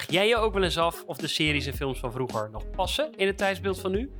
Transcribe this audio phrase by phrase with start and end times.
[0.00, 2.70] Vraag jij je ook wel eens af of de series en films van vroeger nog
[2.70, 4.10] passen in het tijdsbeeld van nu?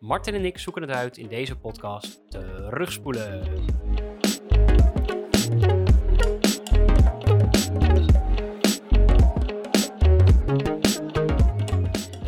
[0.00, 3.42] Martin en ik zoeken het uit in deze podcast Terugspoelen.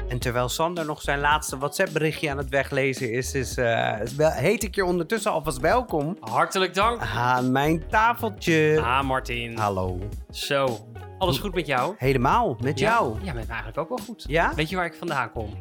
[0.09, 4.31] En terwijl Sander nog zijn laatste WhatsApp-berichtje aan het weglezen is, is eh, is wel-
[4.31, 7.01] heet ik je ondertussen alvast welkom Hartelijk dank.
[7.15, 8.81] aan mijn tafeltje.
[8.83, 9.57] Ah, Martin.
[9.59, 9.99] Hallo.
[10.31, 10.87] Zo,
[11.19, 11.95] alles goed met jou?
[11.99, 12.91] Helemaal, met Ja?
[12.91, 13.15] jou.
[13.15, 14.25] Ja, met mij eigenlijk ook wel goed.
[14.29, 14.55] Ja?
[14.55, 15.59] Weet je waar ik vandaan kom?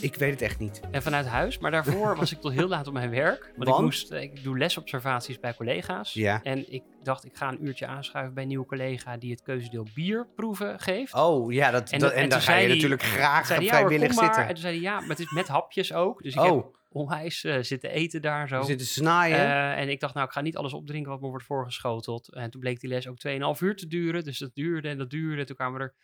[0.00, 0.80] Ik weet het echt niet.
[0.90, 3.52] En vanuit huis, maar daarvoor was ik tot heel laat op mijn werk.
[3.56, 3.78] Want, Want?
[3.78, 6.12] ik, moest, eh, ik doe lesobservaties bij collega's.
[6.12, 6.40] Ja.
[6.42, 9.86] En ik dacht, ik ga een uurtje aanschuiven bij een nieuwe collega die het keuzedeel
[9.94, 11.14] bier proeven geeft.
[11.14, 14.12] Oh, ja, dat, En- dat, en daar ga zei je die- natuurlijk graag ja vrijwillig
[14.14, 14.42] zitten.
[14.42, 16.22] En toen zei hij, ja, maar het is met hapjes ook.
[16.22, 18.58] Dus ik oh, heb onwijs eh, zitten eten daar zo.
[18.58, 19.38] we zitten snaaien.
[19.38, 22.32] Eh, en ik dacht, nou, ik ga niet alles opdrinken wat me wordt voorgeschoteld.
[22.32, 24.24] En toen bleek die les ook 2,5 uur te duren.
[24.24, 25.44] Dus dat duurde en dat duurde.
[25.44, 25.94] Toen kwamen er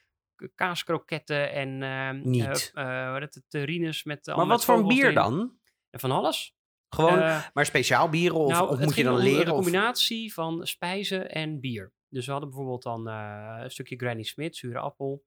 [0.55, 2.71] kaaskroketten en ehm, Niet.
[2.75, 5.15] eh, het, terrines met maar wat voor een bier erin.
[5.15, 5.59] dan?
[5.91, 6.55] En van alles.
[6.89, 7.19] Gewoon,
[7.53, 9.53] maar speciaal bieren of, nou, of moet je dan leren?
[9.53, 11.93] Of- combinatie van spijzen en bier.
[12.09, 15.25] Dus we hadden bijvoorbeeld dan een stukje Granny Smith, zure appel,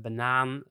[0.00, 0.62] banaan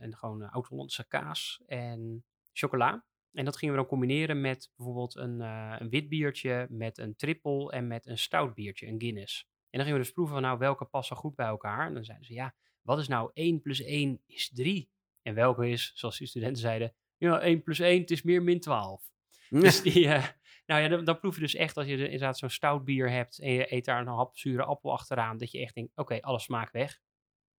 [0.00, 3.04] en gewoon oud-Hollandse kaas en chocola.
[3.32, 7.16] En dat gingen we dan combineren met bijvoorbeeld een, eh, een wit biertje, met een
[7.16, 9.40] triple en met een stout biertje, een Guinness.
[9.48, 11.86] En dan gingen we dus proeven van nou welke passen goed bij elkaar.
[11.86, 14.90] En dan zeiden ze ja, wat is nou 1 plus 1 is 3?
[15.22, 18.60] En welke is, zoals die studenten zeiden, ja 1 plus 1 het is meer min
[18.60, 19.10] 12.
[19.48, 20.24] Dus die, eh,
[20.66, 23.10] nou ja, dan, dan proef je dus echt als je de- inderdaad zo'n stout bier
[23.10, 26.20] hebt en je eet daar een hap zure appel achteraan, dat je echt denkt, oké,
[26.20, 27.00] alle smaak weg.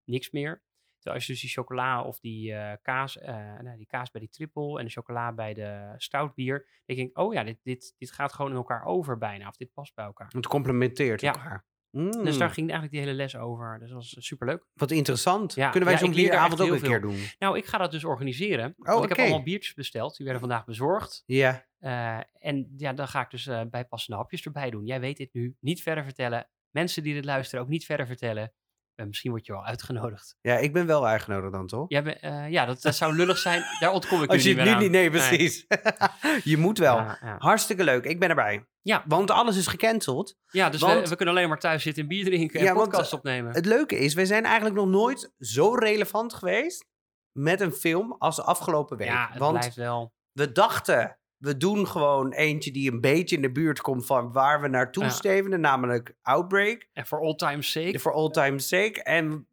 [0.04, 0.64] Niks meer.
[1.04, 4.22] Terwijl als je dus die chocola of die eh, kaas, eh, nou, die kaas bij
[4.22, 7.59] die triple en de chocola bij de stout bier, dan denk ik, oh ja, dit,
[7.64, 10.28] dit, dit gaat gewoon in elkaar over bijna, of dit past bij elkaar.
[10.36, 11.34] Het complementeert Ja.
[11.34, 11.66] elkaar.
[11.91, 13.80] Dus Mm, daar ging eigenlijk die hele les over.
[13.80, 14.66] Dus dat was superleuk.
[14.74, 15.53] Wat interessant.
[15.56, 17.18] Ja, Kunnen wij ja, zo'n bieravond ook een keer doen?
[17.40, 18.74] Nou, ik ga dat dus organiseren.
[18.78, 20.16] Oh, want ik heb allemaal biertjes besteld.
[20.16, 21.24] Die werden vandaag bezorgd.
[21.25, 21.66] Ja.
[21.80, 24.85] Eh, en ja, dan ga ik dus bijpassende hapjes erbij doen.
[24.85, 25.56] Jij weet dit nu.
[25.59, 26.50] Niet verder vertellen.
[26.70, 28.53] Mensen die dit luisteren ook niet verder vertellen.
[28.96, 30.38] Misschien word je wel uitgenodigd.
[30.42, 31.86] ja, ik ben wel uitgenodigd dan, toch?
[31.88, 33.64] Jij bent, eh, ja, dat, dat zou lullig zijn.
[33.80, 34.92] Daar ontkom ik Als je nu niet...
[34.92, 35.66] Nee, precies.
[36.44, 36.96] je moet wel.
[36.96, 37.36] Ja, ja.
[37.40, 38.06] Hartstikke leuk.
[38.06, 38.66] Ik ben erbij.
[38.82, 39.03] Ja.
[39.08, 40.36] Want alles is gecanceld.
[40.48, 42.74] Ja, dus Want- we, we kunnen alleen maar thuis zitten en bier drinken en Ja,
[42.74, 43.53] podcast eh, opnemen.
[43.53, 46.86] Het leuke is, wij zijn eigenlijk nog nooit zo relevant geweest
[47.32, 49.08] met een film als de afgelopen week.
[49.08, 50.14] ja, het Want blijft wel.
[50.32, 54.62] we dachten, we doen gewoon eentje die een beetje in de buurt komt van waar
[54.62, 55.09] we naartoe Ja.
[55.09, 56.88] stevenen, namelijk Outbreak.
[56.94, 58.00] En voor all time's sake.
[58.00, 59.04] For all time's sake.
[59.04, 59.48] En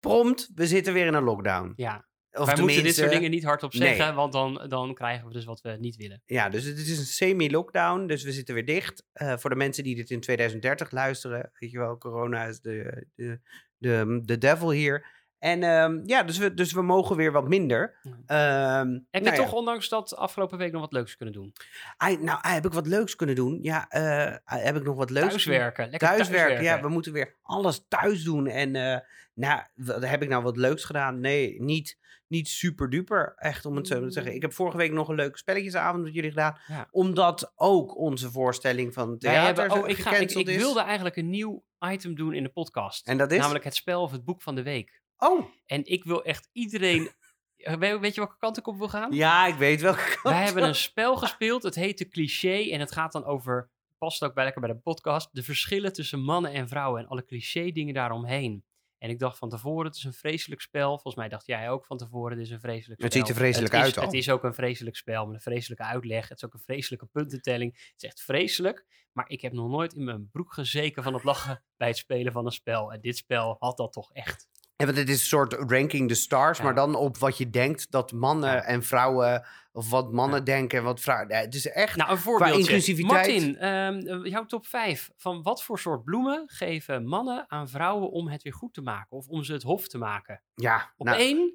[0.00, 1.72] prompt, we zitten weer in een lockdown.
[1.76, 3.94] Ja, Of wij moeten dit soort dingen niet hardop nee.
[3.94, 6.22] zeggen, want dan, dan krijgen we dus wat we niet willen.
[6.26, 9.04] Ja, dus het is een semi-lockdown, dus we zitten weer dicht.
[9.12, 13.06] Eh, voor de mensen die dit in 2030 luisteren, weet je wel, corona is de,
[13.14, 13.40] de,
[13.78, 15.06] de, de devil hier.
[15.42, 17.98] En ehm, ja, dus we, dus we mogen weer wat minder.
[18.02, 19.34] Ehm, Heb nou je ja.
[19.34, 21.52] toch ondanks dat afgelopen week nog wat leuks kunnen doen?
[21.98, 23.58] Nou, ai, heb ik wat leuks kunnen doen?
[23.62, 25.90] Ja, eh, ai, heb ik nog wat leuks Thuiswerken.
[25.90, 28.46] Lekker Thuiswerken, ja, we moeten weer alles thuis doen.
[28.46, 28.98] En eh,
[29.34, 29.62] nou,
[30.00, 31.20] heb ik nou wat leuks gedaan?
[31.20, 34.34] Nee, niet, niet super duper, echt om het zo te zeggen.
[34.34, 36.58] Ik heb vorige week nog een leuke spelletjesavond met jullie gedaan.
[36.66, 36.88] Ja.
[36.90, 41.64] Omdat ook onze voorstelling van theater hebben, oh, ik, ga, ik, wilde eigenlijk een nieuw
[41.80, 43.06] item doen in de podcast.
[43.06, 43.38] En dat is?
[43.38, 45.01] Namelijk het spel of het boek van de week.
[45.22, 47.10] Oh, En ik wil echt iedereen...
[47.56, 49.12] Eh, weet je welke kant ik op wil gaan?
[49.12, 50.22] ja, ik weet welke kant.
[50.34, 51.62] Wij hebben een spel gespeeld.
[51.62, 52.70] Het heet de cliché.
[52.70, 53.70] En het gaat dan over...
[53.98, 55.28] Past ook bij lekker bij de podcast.
[55.32, 57.00] De verschillen tussen mannen en vrouwen.
[57.02, 58.64] En alle cliché dingen daaromheen.
[58.98, 60.88] En ik dacht van tevoren, het is een vreselijk spel.
[60.90, 63.04] Volgens mij dacht jij ook van tevoren, het is een vreselijk spel.
[63.04, 64.04] Het ziet er vreselijk Het is- uit al.
[64.04, 66.28] Het is ook een vreselijk spel met een vreselijke uitleg.
[66.28, 67.72] Het is ook een vreselijke puntentelling.
[67.72, 68.86] Het is echt vreselijk.
[69.12, 72.32] Maar ik heb nog nooit in mijn broek gezeken van het lachen bij het spelen
[72.32, 72.92] van een spel.
[72.92, 74.48] En dit spel had dat toch echt.
[74.76, 76.64] Ja, want het is een soort ranking the stars, Ja.
[76.64, 78.62] maar dan op wat je denkt dat mannen Ja.
[78.62, 80.44] en vrouwen, of wat mannen Ja.
[80.44, 81.36] denken en wat vrouwen.
[81.36, 81.96] Het is echt.
[81.96, 82.58] Nou, een voorbeeldje.
[82.58, 85.10] inclusiviteit- Martin, ehm, jouw top 5.
[85.16, 89.16] Van wat voor soort bloemen geven mannen aan vrouwen om het weer goed te maken?
[89.16, 90.42] Of om ze het hof te maken?
[90.54, 91.54] ja, Op nou, één,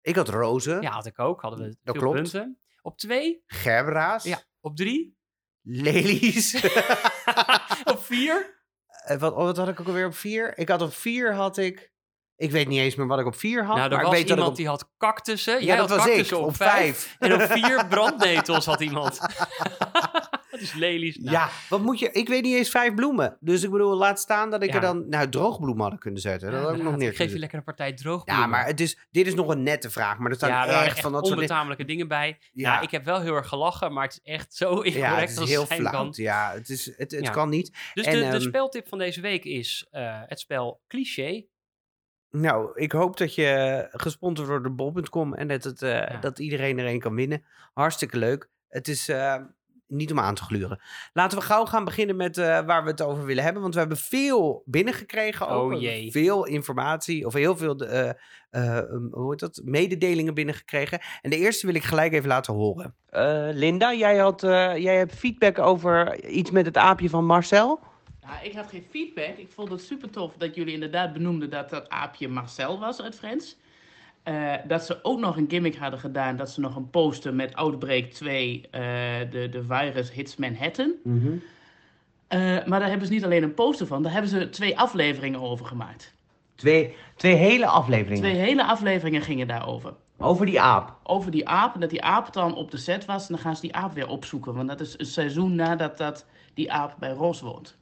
[0.00, 1.40] ik had rozen, ja, had ik ook.
[1.40, 2.16] Hadden we Dat veel klopt.
[2.16, 2.58] punten.
[2.82, 4.38] Op twee, gerbera's, ja.
[4.60, 5.16] Op drie,
[5.62, 6.54] lelies.
[7.92, 8.52] op vier.
[9.04, 10.58] Eh, wat, wat had ik ook alweer op vier?
[10.58, 11.92] Ik had op vier had ik.
[12.36, 13.76] Ik weet niet eens meer wat ik op vier had.
[13.76, 15.54] Nou, er maar was ik weet dat iemand op, die had cactussen.
[15.60, 16.32] Ja, Jij dat was ik.
[16.32, 17.16] Op op vijf.
[17.18, 19.20] En op vier brandnetels had iemand.
[20.58, 21.16] dus lelies.
[21.16, 22.10] Nou, Ja, wat moet je?
[22.12, 23.36] Ik weet niet eens vijf bloemen.
[23.40, 24.74] Dus ik bedoel, laat staan dat ik Ja.
[24.74, 25.08] er dan.
[25.08, 26.50] Nou, droogbloemen hadden kunnen zetten.
[26.50, 28.44] dat had ik nog neer Ik geef je lekker een partij droogbloemen.
[28.44, 30.18] Ja, maar het is, dit is nog een nette vraag.
[30.18, 31.36] Maar er staan ja, echt, van dat soort dingen.
[31.36, 32.38] onbetamelijke dingen bij.
[32.52, 32.72] Ja.
[32.74, 32.80] Ja.
[32.80, 35.38] ik heb wel heel erg gelachen, maar het is echt zo incorrect Ja, het is
[35.38, 35.92] als heel het flauw.
[35.92, 36.08] kan.
[36.12, 37.30] Ja, het, is, het, het Ja.
[37.30, 37.76] kan niet.
[37.94, 41.44] Dus En, de, de ehm, speltip van deze week is eh, het spel Cliché.
[42.36, 46.18] Nou, ik hoop dat je gesponsord wordt door bol.com en dat, het, eh, Ja.
[46.20, 47.44] dat iedereen er een kan winnen.
[47.74, 48.48] Hartstikke leuk.
[48.68, 49.34] Het is eh,
[49.86, 50.80] niet om aan te gluren.
[51.12, 53.62] Laten we gauw gaan beginnen met eh, waar we het over willen hebben.
[53.62, 55.50] Want we hebben veel binnengekregen.
[55.50, 56.10] Oh jee.
[56.10, 58.10] Veel informatie, of heel veel eh,
[58.50, 59.60] eh, um, hoe heet dat?
[59.64, 61.00] mededelingen binnengekregen.
[61.22, 62.94] En de eerste wil ik gelijk even laten horen.
[63.08, 67.80] Eh, Linda, jij, had, eh, jij hebt feedback over iets met het aapje van Marcel.
[68.26, 69.36] Ja, ik had geen feedback.
[69.36, 73.14] Ik vond het super tof dat jullie inderdaad benoemden dat dat aapje Marcel was uit
[73.14, 73.56] Friends.
[74.22, 76.36] Eh, dat ze ook nog een gimmick hadden gedaan.
[76.36, 78.80] Dat ze nog een poster met Outbreak 2, eh,
[79.30, 80.92] de, de virus hits Manhattan.
[82.28, 84.02] Eh, maar daar hebben ze niet alleen een poster van.
[84.02, 86.14] Daar hebben ze twee afleveringen over gemaakt.
[86.54, 89.94] Twee, twee hele afleveringen Twee hele afleveringen gingen daarover.
[90.18, 90.96] over die aap.
[91.02, 91.74] Over die aap.
[91.74, 93.26] En dat die aap dan op de set was.
[93.28, 94.54] En dan gaan ze die aap weer opzoeken.
[94.54, 97.76] Want dat is een seizoen nadat dat die aap bij Ros woont.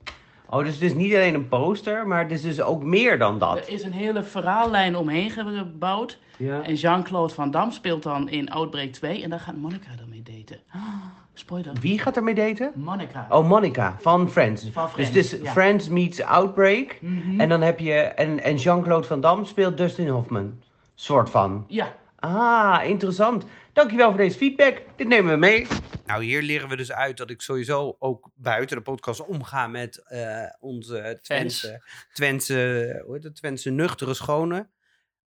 [0.51, 3.39] Oh, dus het is niet alleen een poster, maar het is dus ook meer dan
[3.39, 3.57] dat.
[3.59, 6.19] Er is een hele verhaallijn omheen gebouwd.
[6.37, 6.63] Ja.
[6.63, 10.61] En Jean-Claude Van Damme speelt dan in Outbreak 2 en daar gaat Monica ermee daten.
[10.73, 10.81] Ah,
[11.35, 11.73] spoiler.
[11.81, 12.73] Wie gaat ermee daten?
[12.75, 13.27] Monica.
[13.31, 14.69] Oh, Monica van Friends.
[14.73, 15.53] Van Dus Friends, het is ja.
[15.53, 16.99] Friends meets Outbreak.
[17.01, 17.41] Mhm.
[17.41, 17.93] En dan heb je.
[17.95, 20.53] En, en Jean-Claude Van Damme speelt Dustin Hoffman.
[20.95, 21.65] Soort van.
[21.69, 23.45] Ja, Ah, interessant.
[23.73, 24.83] Dankjewel voor deze feedback.
[24.97, 25.67] Dit nemen we mee.
[26.07, 29.97] Nou, hier leren we dus uit dat ik sowieso ook buiten de podcast omga met
[29.97, 31.83] eh, onze Twentse,
[32.13, 33.37] Twentse, hoe heet het?
[33.37, 34.69] Twentse nuchtere schone.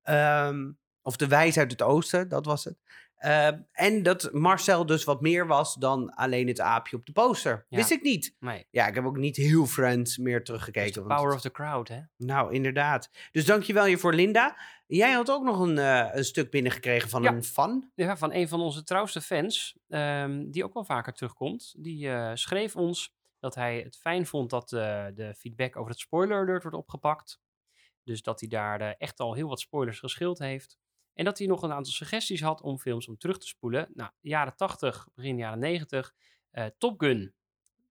[0.03, 0.71] Ehm,
[1.01, 2.77] of de wijs uit het oosten, dat was het.
[3.25, 7.66] Ehm, en dat Marcel dus wat meer was dan alleen het aapje op de poster.
[7.69, 7.77] Ja.
[7.77, 8.36] Wist ik niet.
[8.39, 8.68] Nee.
[8.72, 11.04] Ja, ik heb ook niet heel Friends meer teruggekeken.
[11.04, 12.00] want power of the crowd, hè?
[12.18, 13.10] Nou, inderdaad.
[13.31, 14.57] Dus dankjewel je voor Linda.
[14.88, 17.31] Jij had ook nog een, eh, een stuk binnengekregen van Ja.
[17.31, 17.92] een fan.
[17.95, 21.74] Ja, van een van onze trouwste fans, ehm, die ook wel vaker terugkomt.
[21.78, 26.00] Die eh, schreef ons dat hij het fijn vond dat eh, de feedback over het
[26.00, 27.39] spoiler alert wordt opgepakt.
[28.04, 30.78] Dus dat hij daar eh, echt al heel wat spoilers geschild heeft.
[31.16, 33.90] En dat hij nog een aantal suggesties had om films om terug te spoelen.
[33.94, 36.14] Nou, jaren 80, begin jaren 90.
[36.52, 37.34] eh, Top Gun.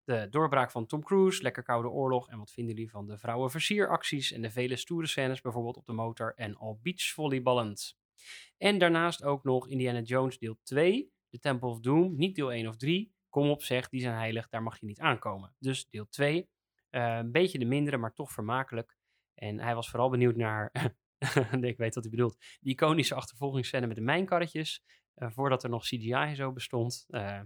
[0.04, 2.28] De doorbraak van Tom Cruise, Lekker Koude Oorlog.
[2.28, 5.92] En wat vinden jullie van de vrouwenversieracties en de vele stoere scènes, bijvoorbeeld op de
[5.92, 7.96] motor en al beachvolleyballend.
[8.58, 12.68] En daarnaast ook nog Indiana Jones deel 2, The Temple of Doom, niet deel 1
[12.68, 13.12] of 3.
[13.28, 15.54] Kom op zeg, die zijn heilig, daar mag je niet aankomen.
[15.58, 16.48] Dus deel 2,
[16.90, 18.96] eh, een beetje de mindere, maar toch vermakelijk.
[19.34, 20.72] En hij was vooral benieuwd naar,
[21.70, 24.82] ik weet wat hij bedoelt, die iconische achtervolgingsscène met de mijnkarretjes.
[25.14, 27.40] eh, voordat er nog CGI en zo bestond, eh,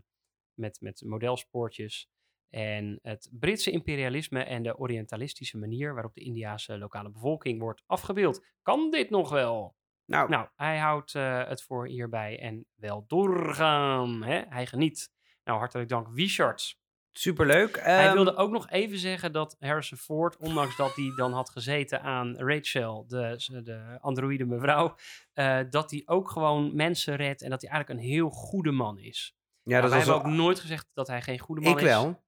[0.55, 2.09] met, met modelspoortjes.
[2.51, 8.47] En het Britse imperialisme en de orientalistische manier waarop de Indiase lokale bevolking wordt afgebeeld.
[8.63, 9.77] Kan dit nog wel?
[10.05, 14.23] Nou, Nou, hij houdt eh, het voor hierbij en wel doorgaan.
[14.23, 14.43] Hè?
[14.49, 15.11] Hij geniet.
[15.45, 16.79] Nou, hartelijk dank, Wiechard.
[17.21, 17.81] Superleuk.
[17.81, 21.51] hij Ehm, wilde ook nog even zeggen dat Harrison Ford, ondanks dat hij dan had
[21.51, 24.95] gezeten aan Rachel, de, de androïde mevrouw,
[25.33, 28.99] eh, dat hij ook gewoon mensen redt en dat hij eigenlijk een heel goede man
[28.99, 29.37] is.
[29.63, 31.85] ja, Maar dat wij hebben ook nooit gezegd dat hij geen goede man Ik is.
[31.85, 32.23] wel.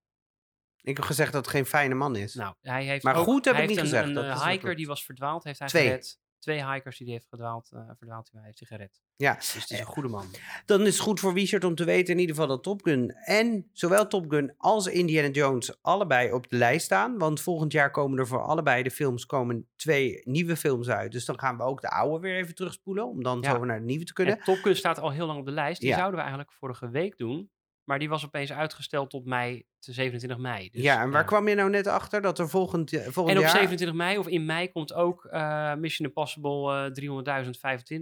[0.83, 2.35] Ik heb gezegd dat het geen fijne man is.
[2.35, 5.05] Nou, hij heeft Maar ook, goed heb ik niet gezegd, Een, dat hiker die was
[5.05, 5.83] verdwaald, heeft hij Twee.
[5.83, 6.19] gered.
[6.41, 9.01] Twee hikers die hij heeft verdwaald, eh, verdwaald hij heeft hij gered.
[9.17, 10.27] ja, Dus het is een goede man.
[10.67, 13.11] dan is het goed voor Richard om te weten in ieder geval dat Top Gun
[13.25, 17.19] en zowel Top Gun als Indiana Jones allebei op de lijst staan.
[17.19, 21.13] Want volgend jaar komen er voor allebei de films komen twee nieuwe films uit.
[21.13, 23.51] Dus dan gaan we ook de oude weer even terugspoelen om dan Ja.
[23.55, 24.39] zo naar de nieuwe te kunnen.
[24.39, 25.81] En Top Gun staat al heel lang op de lijst.
[25.81, 25.95] Die Ja.
[25.97, 27.51] zouden we eigenlijk vorige week doen.
[27.91, 30.71] Maar die was opeens uitgesteld tot mei, te 27 mei.
[30.71, 33.43] Dus, ja, en waar kwam je nou net achter dat er volgend, volgend En op
[33.43, 33.51] jaar...
[33.51, 37.43] 27 mei of in mei komt ook eh, Mission Impossible eh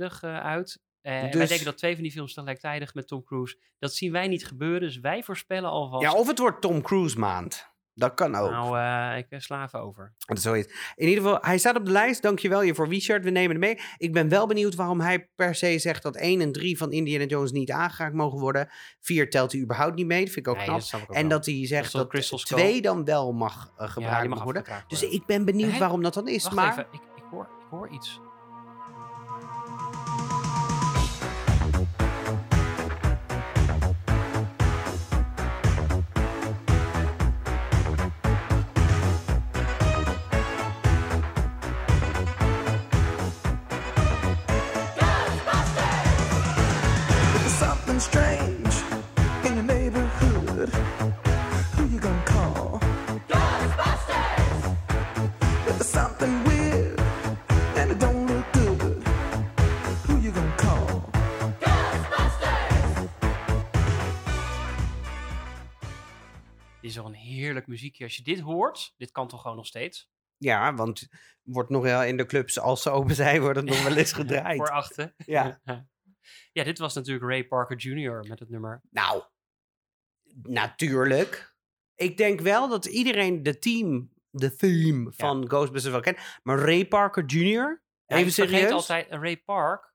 [0.01, 0.81] 300.025 eh, uit.
[1.01, 3.59] En wij Dus- denken dat twee van die films tegelijkertijd met Tom Cruise.
[3.79, 4.81] Dat zien wij niet gebeuren.
[4.81, 6.03] Dus wij voorspellen alvast.
[6.03, 7.71] Ja, of het wordt Tom Cruise maand.
[7.99, 8.51] Dat kan ook.
[8.51, 10.13] Nou, eh, ik eh, sla even over.
[10.27, 10.93] Dat is zoiets.
[10.95, 12.23] In ieder geval, hij staat op de lijst.
[12.23, 13.25] Dankjewel je voor Richard.
[13.25, 13.79] We nemen hem mee.
[13.97, 17.25] Ik ben wel benieuwd waarom hij per se zegt dat 1 en 3 van Indiana
[17.25, 18.69] Jones niet aangeraakt mogen worden.
[19.01, 20.25] 4 telt hij überhaupt niet mee.
[20.25, 20.81] Dat vind ik ook Nee, knap.
[20.81, 21.37] dat ik ook En wel.
[21.37, 22.59] dat hij Dat zegt dat Crystal Skull.
[22.59, 24.65] 2 dan wel mag eh, gebruikt mag worden.
[24.89, 26.43] Dus ik ben benieuwd waarom dat dan is.
[26.43, 28.21] Wacht maar even, ik, ik, hoor, ik hoor iets.
[50.67, 52.81] Who you gonna call?
[53.29, 54.77] Ghostbusters!
[55.67, 56.99] If there's something weird
[57.77, 59.03] and it don't look good,
[60.07, 61.03] who you gonna call?
[66.81, 68.05] Dit is wel een heerlijk muziekje.
[68.05, 70.11] Als je dit hoort, dit kan toch gewoon nog steeds.
[70.37, 71.09] Ja, want
[71.43, 74.13] wordt nog wel in de clubs, als ze open zijn, wordt het nog wel eens
[74.15, 74.61] Voor gedraaid.
[74.61, 75.15] achten.
[75.17, 75.61] Ja.
[76.53, 78.25] ja, dit was natuurlijk Ray Parker Jr.
[78.29, 78.81] met het nummer.
[78.91, 79.23] Nou,
[80.43, 81.57] natuurlijk.
[81.95, 86.19] Ik denk wel dat iedereen de team, de theme van Ghostbusters wel kent.
[86.43, 88.71] Maar Ray Parker Jr., even serieus?
[88.71, 89.95] altijd, Ray Park,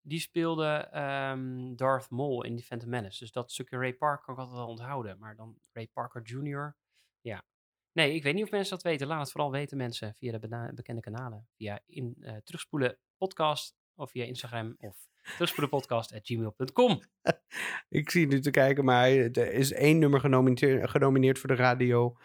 [0.00, 3.18] die speelde ehm, Darth Maul in The Phantom Menace.
[3.18, 5.18] Dus dat stukje Ray Park kan ik altijd wel onthouden.
[5.18, 6.76] Maar dan Ray Parker Jr.,
[7.20, 7.44] ja.
[7.92, 9.06] Nee, ik weet niet of mensen dat weten.
[9.06, 11.48] Laat het vooral weten mensen via de bekende kanalen.
[11.56, 17.00] Via in, eh, terugspoelen podcast of via Instagram of terugspoelenpodcast.gmail.com.
[17.88, 22.16] Ik zie nu te kijken, maar er is één nummer genomineerd, genomineerd voor de radio.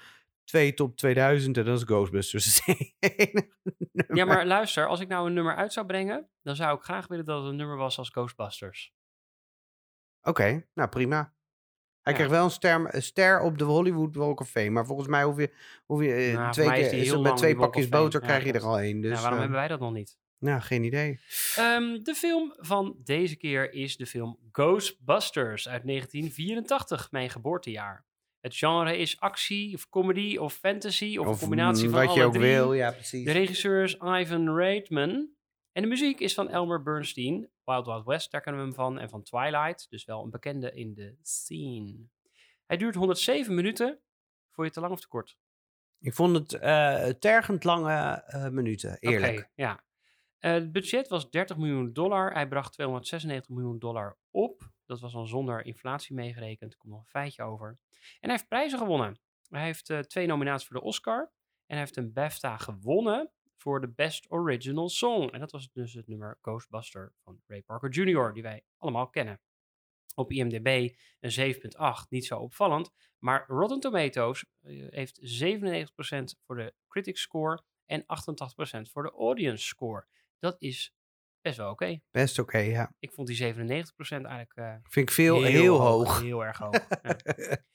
[0.43, 2.61] Twee top 2000 en dat is Ghostbusters.
[4.07, 7.07] Ja, maar luister, als ik nou een nummer uit zou brengen, dan zou ik graag
[7.07, 8.93] willen dat het een nummer was als Ghostbusters.
[10.21, 11.17] Oké, nou prima.
[12.01, 12.19] Hij Ja.
[12.19, 14.69] krijgt wel een ster, een ster op de Hollywood Walk of Fame.
[14.69, 15.53] Maar volgens mij hoef je,
[15.85, 18.63] hoef je eh, Nou, voor twee keer, met twee pakjes boter Ja, krijg je er
[18.63, 19.01] al één.
[19.01, 20.17] Dus, waarom eh, hebben wij dat nog niet?
[20.39, 21.19] Nou, geen idee.
[21.55, 28.05] Ehm, de film van deze keer is de film Ghostbusters uit 1984, mijn geboortejaar.
[28.39, 32.19] Het genre is actie of comedy of fantasy of, een combinatie mm, van wat alle
[32.19, 32.45] je ook drie.
[32.45, 33.25] wil, ja precies.
[33.25, 35.33] De regisseur is Ivan Reitman.
[35.71, 37.49] En de muziek is van Elmer Bernstein.
[37.63, 38.99] Wild Wild West, daar kennen we hem van.
[38.99, 42.07] En van Twilight, dus wel een bekende in de scene.
[42.65, 43.87] Hij duurt 107 minuten.
[43.87, 44.01] Vond
[44.55, 45.37] je het te lang of te kort?
[45.99, 49.49] Ik vond het eh, tergend lange eh, minuten, eerlijk.
[49.55, 49.83] Ja.
[50.39, 52.33] Eh, het budget was 30 miljoen dollar.
[52.33, 54.73] Hij bracht 296 miljoen dollar op.
[54.85, 56.71] Dat was dan zonder inflatie meegerekend.
[56.71, 57.67] Er komt nog een feitje over.
[57.99, 59.19] En hij heeft prijzen gewonnen.
[59.49, 61.19] Hij heeft eh, twee nominaties voor de Oscar.
[61.65, 65.29] En hij heeft een BAFTA gewonnen voor de Best Original Song.
[65.29, 69.39] En dat was dus het nummer Ghostbuster van Ray Parker Jr., die wij allemaal kennen.
[70.15, 72.91] Op IMDb een 7,8, niet zo opvallend.
[73.19, 78.05] Maar Rotten Tomatoes eh, heeft 97% voor de critic score en 88%
[78.91, 80.07] voor de audience score.
[80.39, 80.93] Dat is
[81.41, 81.99] best wel oké.
[82.11, 82.93] Best oké, ja.
[82.99, 83.53] Ik vond die 97%
[84.07, 86.21] eigenlijk eh, Vind ik veel, heel, hoog.
[86.21, 86.87] Heel erg hoog.
[87.01, 87.17] ja.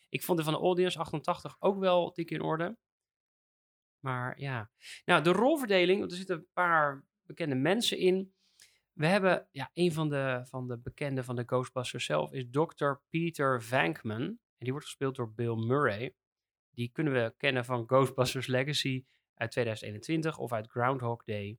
[0.08, 2.76] Ik vond de van de audience 88 ook wel dik in orde.
[4.04, 4.70] Maar ja.
[5.04, 8.34] Nou, de rolverdeling, want er zitten een paar bekende mensen in.
[8.92, 12.92] We hebben, ja, een van de, van de bekende van de Ghostbusters zelf is Dr.
[13.10, 14.20] Peter Venkman.
[14.20, 16.14] En die wordt gespeeld door Bill Murray.
[16.70, 21.58] Die kunnen we kennen van Ghostbusters Legacy uit 2021 of uit Groundhog Day.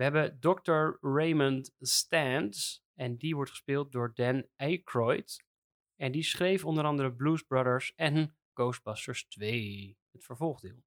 [0.00, 1.08] We hebben Dr.
[1.08, 2.78] Raymond Stantz.
[2.94, 5.44] En die wordt gespeeld door Dan Aykroyd.
[5.96, 10.84] En die schreef onder andere Blues Brothers en Ghostbusters 2, het vervolgdeel.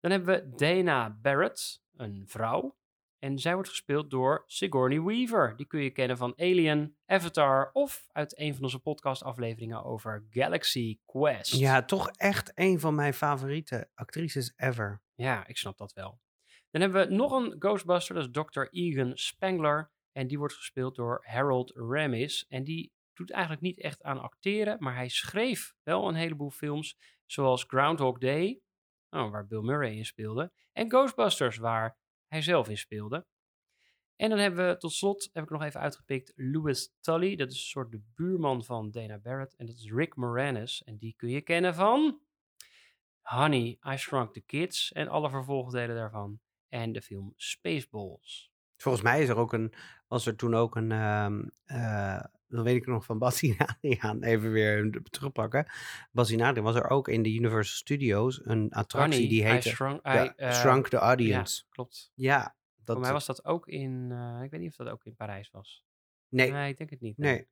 [0.00, 2.76] Dan hebben we Dana Barrett, een vrouw.
[3.18, 5.56] En zij wordt gespeeld door Sigourney Weaver.
[5.56, 10.98] Die kun je kennen van Alien, Avatar of uit een van onze podcastafleveringen over Galaxy
[11.04, 11.52] Quest.
[11.52, 15.02] Ja, toch echt een van mijn favoriete actrices ever.
[15.14, 16.22] Ja, ik snap dat wel.
[16.74, 18.66] Dan hebben we nog een Ghostbuster, dat is Dr.
[18.70, 19.90] Egan Spengler.
[20.12, 22.46] En die wordt gespeeld door Harold Ramis.
[22.48, 26.96] En die doet eigenlijk niet echt aan acteren, maar hij schreef wel een heleboel films,
[27.26, 28.60] zoals Groundhog Day,
[29.10, 33.26] oh, waar Bill Murray in speelde, en Ghostbusters, waar hij zelf in speelde.
[34.16, 37.36] En dan hebben we tot slot, heb ik nog even uitgepikt, Louis Tully.
[37.36, 39.56] Dat is een soort de buurman van Dana Barrett.
[39.56, 40.82] En dat is Rick Moranis.
[40.82, 42.20] En die kun je kennen van
[43.20, 46.40] Honey, I Shrunk the Kids en alle vervolgdelen daarvan.
[46.74, 48.52] En de film Spaceballs.
[48.76, 49.72] Volgens mij is er ook een,
[50.06, 53.20] was er toen ook een, ehm eh, dan weet ik nog van
[53.78, 55.66] Adriaan, even weer terugpakken.
[56.14, 60.24] Adriaan was er ook in de Universal Studios een attractie die I heette Shrunk, The-
[60.24, 61.62] I, eh, Shrunk the Audience.
[61.62, 62.12] Ja, klopt.
[62.14, 65.04] Ja, dat, Voor mij was dat ook in, eh, ik weet niet of dat ook
[65.04, 65.84] in Parijs was.
[66.28, 67.18] nee, Nee, ik denk het niet.
[67.18, 67.48] nee.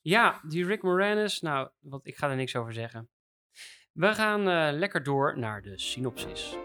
[0.00, 3.08] Ja, die Rick Moranis, nou, wat, ik ga er niks over zeggen.
[3.92, 4.42] We gaan
[4.78, 6.56] lekker door naar de synopsis.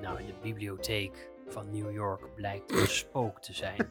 [0.00, 3.90] Nou, in de bibliotheek van New York blijkt een spook te zijn.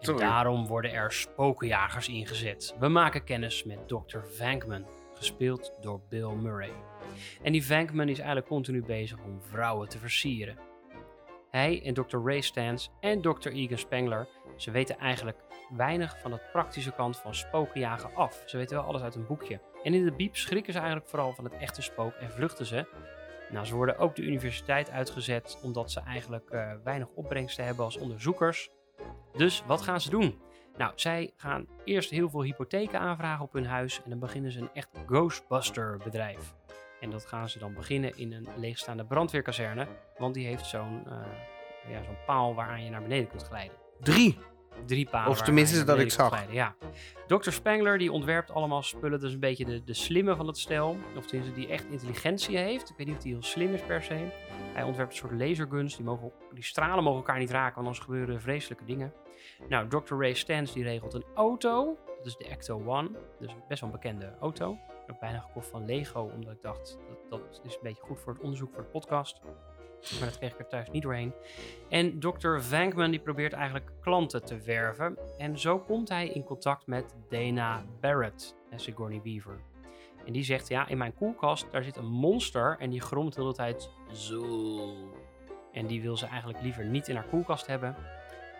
[0.00, 2.74] en daarom worden er spookjagers ingezet.
[2.78, 4.18] We maken kennis met Dr.
[4.18, 6.72] Vankman, gespeeld door Bill Murray.
[7.42, 10.58] En die Vankman is eigenlijk continu bezig om vrouwen te versieren.
[11.50, 12.18] Hij en Dr.
[12.24, 13.48] Ray Stans en Dr.
[13.48, 15.38] Egan Spengler, ze weten eigenlijk
[15.76, 18.42] weinig van de praktische kant van spookjagen af.
[18.46, 19.60] Ze weten wel alles uit een boekje.
[19.82, 22.86] En in de biep schrikken ze eigenlijk vooral van het echte spook en vluchten ze.
[23.50, 27.96] Nou, ze worden ook de universiteit uitgezet omdat ze eigenlijk eh, weinig opbrengsten hebben als
[27.96, 28.70] onderzoekers.
[29.36, 30.42] Dus wat gaan ze doen?
[30.76, 34.60] Nou, zij gaan eerst heel veel hypotheken aanvragen op hun huis en dan beginnen ze
[34.60, 36.54] een echt Ghostbuster bedrijf.
[37.00, 39.86] En dat gaan ze dan beginnen in een leegstaande brandweerkazerne,
[40.18, 43.76] want die heeft zo'n eh, ja, zo'n paal waaraan je naar beneden kunt glijden.
[44.00, 44.38] Drie.
[44.86, 45.30] Drie paden.
[45.30, 46.52] Of tenminste dat ik zag.
[46.52, 46.74] Ja.
[47.26, 47.50] Dr.
[47.50, 49.20] Spangler die ontwerpt allemaal spullen.
[49.20, 50.96] Dat is een beetje de, de slimme van het stel.
[51.16, 52.90] Of tenminste die echt intelligentie heeft.
[52.90, 54.28] Ik weet niet of die heel slim is per se.
[54.72, 55.96] Hij ontwerpt een soort laserguns.
[55.96, 59.12] Die, mogen, die stralen mogen elkaar niet raken, want anders gebeuren vreselijke dingen.
[59.68, 60.14] Nou, Dr.
[60.14, 61.98] Ray Stans die regelt een auto.
[62.16, 63.10] Dat is de Ecto One.
[63.38, 64.72] Dus best wel een bekende auto.
[64.72, 68.20] Ik heb bijna gekocht van Lego, omdat ik dacht dat, dat is een beetje goed
[68.20, 69.40] voor het onderzoek voor de podcast.
[70.18, 71.34] Maar dat kreeg ik er thuis niet doorheen.
[71.88, 72.58] En Dr.
[72.58, 75.18] Vankman die probeert eigenlijk klanten te werven.
[75.38, 79.60] En zo komt hij in contact met Dana Barrett en Sigourney Weaver.
[80.26, 83.40] En die zegt, ja, in mijn koelkast, daar zit een monster en die gromt de
[83.40, 84.94] hele tijd zo.
[85.72, 87.96] En die wil ze eigenlijk liever niet in haar koelkast hebben.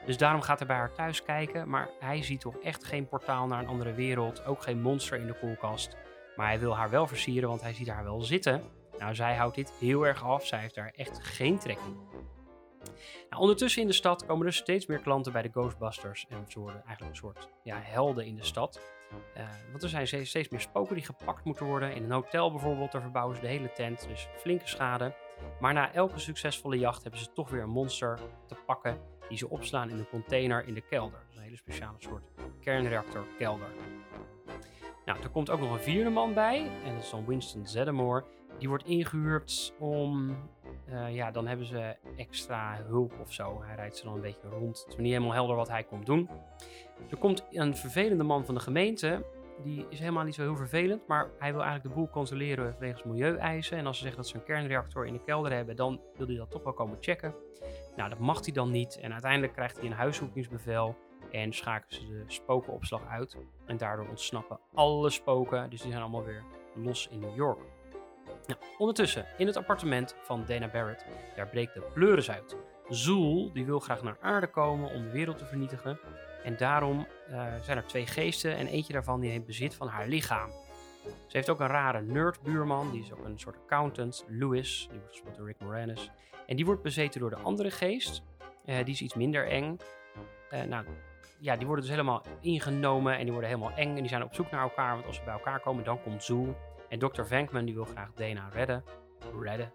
[0.06, 3.46] Dus daarom gaat hij bij haar thuis kijken, maar hij ziet toch echt geen portaal
[3.46, 5.96] naar een andere wereld, ook geen monster in de koelkast.
[6.36, 8.62] Maar hij wil haar wel versieren, want hij ziet haar wel zitten.
[8.98, 11.96] Nou, zij houdt dit heel erg af, zij heeft daar echt geen trek in.
[13.30, 16.58] Nou, ondertussen in de stad komen er steeds meer klanten bij de Ghostbusters en ze
[16.58, 18.80] worden eigenlijk een soort ja, helden in de stad.
[19.34, 21.94] Eh, want er zijn steeds meer spoken die gepakt moeten worden.
[21.94, 25.14] In een hotel bijvoorbeeld, daar verbouwen ze de hele tent, dus flinke schade.
[25.60, 29.50] Maar na elke succesvolle jacht hebben ze toch weer een monster te pakken die ze
[29.50, 31.18] opslaan in een container in de kelder.
[31.18, 32.24] Dat is een hele speciale soort
[32.60, 33.68] kernreactorkelder.
[35.04, 38.24] Nou, er komt ook nog een vierde man bij en dat is dan Winston Zeddemore.
[38.58, 40.36] Die wordt ingehuurd om,
[40.86, 43.62] eh, ja, dan hebben ze extra hulp of zo.
[43.62, 44.78] Hij rijdt ze dan een beetje rond.
[44.78, 46.30] Het is niet helemaal helder wat hij komt doen.
[47.10, 49.24] Er komt een vervelende man van de gemeente.
[49.62, 53.04] Die is helemaal niet zo heel vervelend, maar hij wil eigenlijk de boel controleren wegens
[53.04, 53.78] milieueisen.
[53.78, 56.36] En als ze zeggen dat ze een kernreactor in de kelder hebben, dan wil hij
[56.36, 57.34] dat toch wel komen checken.
[57.96, 58.98] Nou, dat mag hij dan niet.
[59.00, 60.96] En uiteindelijk krijgt hij een huiszoekingsbevel
[61.30, 63.36] en schakelen ze de spokenopslag uit.
[63.66, 66.44] En daardoor ontsnappen alle spoken, dus die zijn allemaal weer
[66.74, 67.73] los in New York.
[68.46, 71.04] Nou, ondertussen, in het appartement van Dana Barrett,
[71.36, 72.56] daar breekt de pleuris uit.
[72.88, 75.98] Zool, die wil graag naar aarde komen om de wereld te vernietigen.
[76.42, 80.08] En daarom eh, zijn er twee geesten en eentje daarvan die heeft bezit van haar
[80.08, 80.50] lichaam.
[81.26, 85.12] Ze heeft ook een rare nerdbuurman, die is ook een soort accountant, Louis, die wordt
[85.12, 86.10] gespeeld door Rick Moranis.
[86.46, 88.22] En die wordt bezeten door de andere geest,
[88.64, 89.78] Eh, die is iets minder eng.
[90.50, 90.84] Eh, nou,
[91.38, 94.34] ja, die worden dus helemaal ingenomen en die worden helemaal eng en die zijn op
[94.34, 96.56] zoek naar elkaar, want als ze bij elkaar komen, dan komt Zool.
[96.88, 97.22] En Dr.
[97.22, 98.84] Vankman die wil graag Dana redden.
[99.40, 99.72] redden.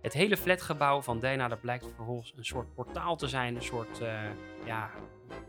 [0.00, 3.54] Het hele flatgebouw van Dana, dat blijkt vervolgens een soort portaal te zijn.
[3.54, 4.20] Een soort eh,
[4.64, 4.90] ja,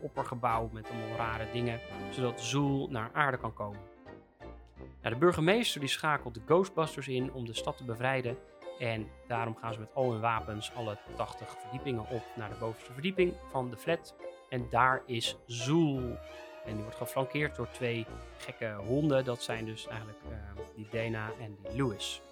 [0.00, 1.80] oppergebouw met allemaal rare dingen.
[2.10, 3.80] Zodat Zool naar aarde kan komen.
[5.02, 8.36] Nou, de burgemeester die schakelt de Ghostbusters in om de stad te bevrijden.
[8.78, 12.92] En daarom gaan ze met al hun wapens alle 80 verdiepingen op naar de bovenste
[12.92, 14.14] verdieping van de flat.
[14.48, 16.18] En daar is Zool.
[16.64, 19.24] En die wordt geflankeerd door twee gekke honden.
[19.24, 20.36] Dat zijn dus eigenlijk eh,
[20.74, 22.22] die Dana en die Louis.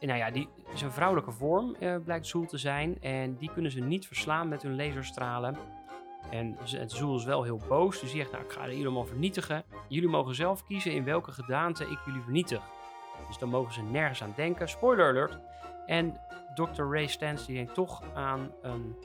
[0.00, 3.02] En nou ja, die is een vrouwelijke vorm, eh, blijkt Zool te zijn.
[3.02, 5.56] En die kunnen ze niet verslaan met hun laserstralen.
[6.30, 8.00] En Zool is wel heel boos.
[8.00, 9.64] Dus die zegt, nou, ik ga jullie allemaal vernietigen.
[9.88, 12.62] Jullie mogen zelf kiezen in welke gedaante ik jullie vernietig.
[13.26, 14.68] Dus dan mogen ze nergens aan denken.
[14.68, 15.38] Spoiler alert.
[15.86, 16.20] En
[16.54, 16.82] Dr.
[16.82, 18.96] Ray Stans die denkt toch aan een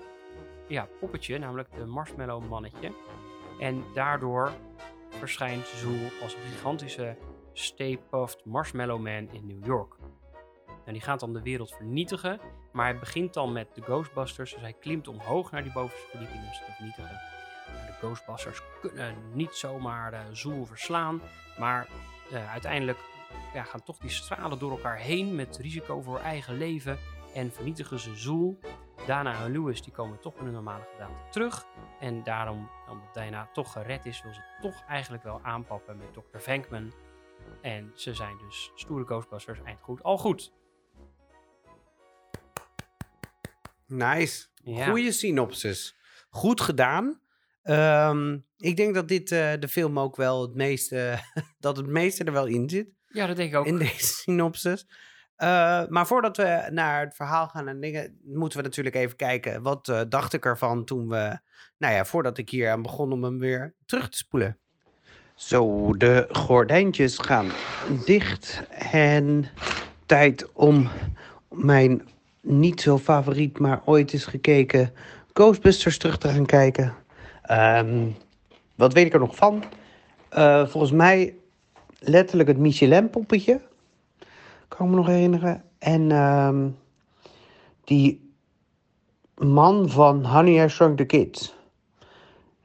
[0.68, 2.92] ja, poppetje, namelijk de Marshmallow mannetje.
[3.60, 4.52] En daardoor
[5.10, 7.18] verschijnt Zool als een gigantische
[7.54, 9.96] Stay Puft Marshmallow Man in New York.
[10.86, 12.40] En die gaat dan de wereld vernietigen,
[12.72, 16.40] maar hij begint dan met de Ghostbusters, dus hij klimt omhoog naar die bovenste verdieping
[16.40, 17.20] om ze te vernietigen.
[17.74, 21.22] Nou, De Ghostbusters kunnen niet zomaar de Zool verslaan,
[21.58, 21.88] maar
[22.32, 23.00] eh, uiteindelijk
[23.54, 26.98] ja, gaan toch die stralen door elkaar heen met risico voor eigen leven
[27.34, 28.60] en vernietigen ze Zool.
[29.06, 31.66] Dana en Lewis die komen toch in hun normale gedaante terug.
[32.00, 36.38] En daarom, omdat Dana toch gered is, wil ze toch eigenlijk wel aanpappen met Dr.
[36.38, 36.94] Vankman.
[37.62, 40.54] En ze zijn dus stoere Ghostbusters, eind goed, al goed.
[43.86, 44.48] Nice.
[44.64, 44.86] Ja.
[44.86, 45.96] Goeie synopsis.
[46.30, 47.22] Goed gedaan.
[47.64, 51.20] Ehm, ik denk dat dit eh, de film ook wel het meeste,
[51.60, 52.90] dat het meeste er wel in zit.
[53.08, 53.66] Ja, dat denk ik ook.
[53.66, 54.88] in deze synopsis.
[55.42, 59.62] Eh, maar voordat we naar het verhaal gaan en dingen, moeten we natuurlijk even kijken.
[59.62, 61.40] Wat eh, dacht ik ervan toen we,
[61.78, 64.58] nou ja, voordat ik hier aan begon om hem weer terug te spoelen.
[65.36, 67.52] Zo, de gordijntjes gaan
[68.06, 69.46] dicht en
[70.06, 70.90] tijd om
[71.50, 72.08] mijn
[72.42, 74.94] niet zo favoriet, maar ooit eens gekeken
[75.34, 76.94] Ghostbusters terug te gaan kijken.
[77.42, 78.08] Ehm,
[78.76, 79.64] wat weet ik er nog van?
[80.30, 81.36] Eh, volgens mij
[82.00, 83.70] letterlijk het Michelin-poppetje.
[84.78, 85.64] Kan ik me nog herinneren.
[85.80, 86.68] En ehm,
[87.84, 88.32] die
[89.38, 91.56] man van Honey, I Shrunk the Kids.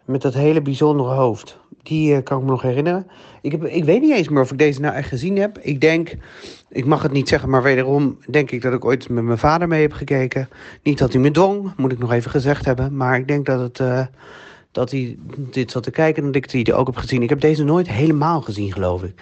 [0.05, 1.59] Met dat hele bijzondere hoofd.
[1.83, 3.07] Die eh, kan ik me nog herinneren.
[3.43, 5.59] Ik, heb, ik weet niet eens meer of ik deze nou echt gezien heb.
[5.59, 6.17] Ik denk,
[6.69, 9.69] ik mag het niet zeggen, maar wederom denk ik dat ik ooit met mijn vader
[9.69, 10.49] mee heb gekeken.
[10.83, 12.97] Niet dat hij me dwong, moet ik nog even gezegd hebben.
[12.97, 14.07] Maar ik denk dat het, eh,
[14.73, 17.23] dat hij dit zat te kijken en dat ik die ook heb gezien.
[17.23, 19.15] Ik heb deze nooit helemaal gezien, geloof ik.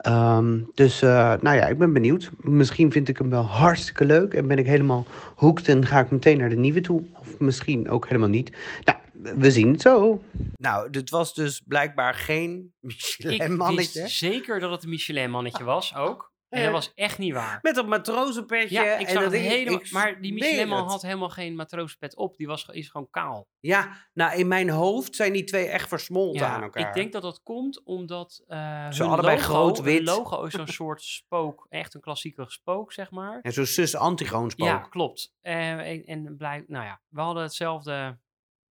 [0.00, 2.30] Ehm, dus eh, nou ja, ik ben benieuwd.
[2.40, 6.10] Misschien vind ik hem wel hartstikke leuk en ben ik helemaal hooked en ga ik
[6.10, 7.02] meteen naar de nieuwe toe.
[7.20, 8.56] Of misschien ook helemaal niet.
[8.84, 8.98] Nou,
[9.38, 10.22] we zien het zo.
[10.56, 14.02] Nou, dit was dus blijkbaar geen Ik Michelin-mannetje.
[14.02, 16.29] wist zeker dat het een Michelin-mannetje was, ook.
[16.50, 17.58] En dat was echt niet waar.
[17.62, 18.74] Met een matrozenpetje.
[18.82, 19.80] Ja, ik en zag dat het ding- helemaal...
[19.80, 20.68] ik Maar die het.
[20.68, 22.36] had helemaal geen matroospet op.
[22.36, 23.46] Die was, is gewoon kaal.
[23.60, 26.88] Ja, nou in mijn hoofd zijn die twee echt versmolten aan elkaar.
[26.88, 30.02] ik denk dat dat komt omdat uh, Ze allebei logo, groot wit.
[30.02, 31.66] logo is zo'n soort spook.
[31.68, 33.38] Echt een klassieke spook, zeg maar.
[33.42, 34.66] En zo'n zus antigoonspook.
[34.66, 35.32] Ja, klopt.
[35.40, 38.18] Eh, en, en blijk, nou ja, we hadden hetzelfde,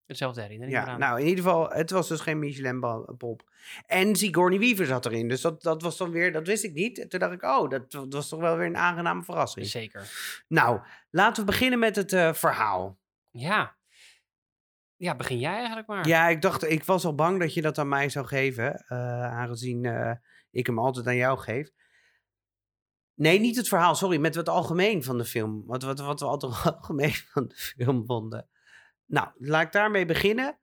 [0.08, 0.98] hetzelfde herinnering Ja, eraan.
[0.98, 3.42] nou in ieder geval, het was dus geen Michelin-pop.
[3.86, 5.28] En Sigourney Weaver zat erin.
[5.28, 6.98] Dus dat, dat was dan weer, dat wist ik niet.
[6.98, 9.66] En toen dacht ik, oh, dat, dat was toch wel weer een aangename verrassing.
[9.66, 10.10] Zeker.
[10.48, 12.98] Nou, laten we beginnen met het eh, verhaal.
[13.30, 13.76] Ja.
[14.96, 16.06] Ja, begin jij eigenlijk maar.
[16.06, 18.74] Ja, ik dacht, ik was al bang dat je dat aan mij zou geven.
[18.88, 20.12] eh, aangezien eh,
[20.50, 21.70] ik hem altijd aan jou geef.
[23.14, 25.62] Nee, niet het verhaal, sorry, met het algemeen van de film.
[25.66, 28.48] Wat, wat, wat we altijd algemeen van de film vonden.
[29.08, 30.58] Nou, laat ik daarmee beginnen.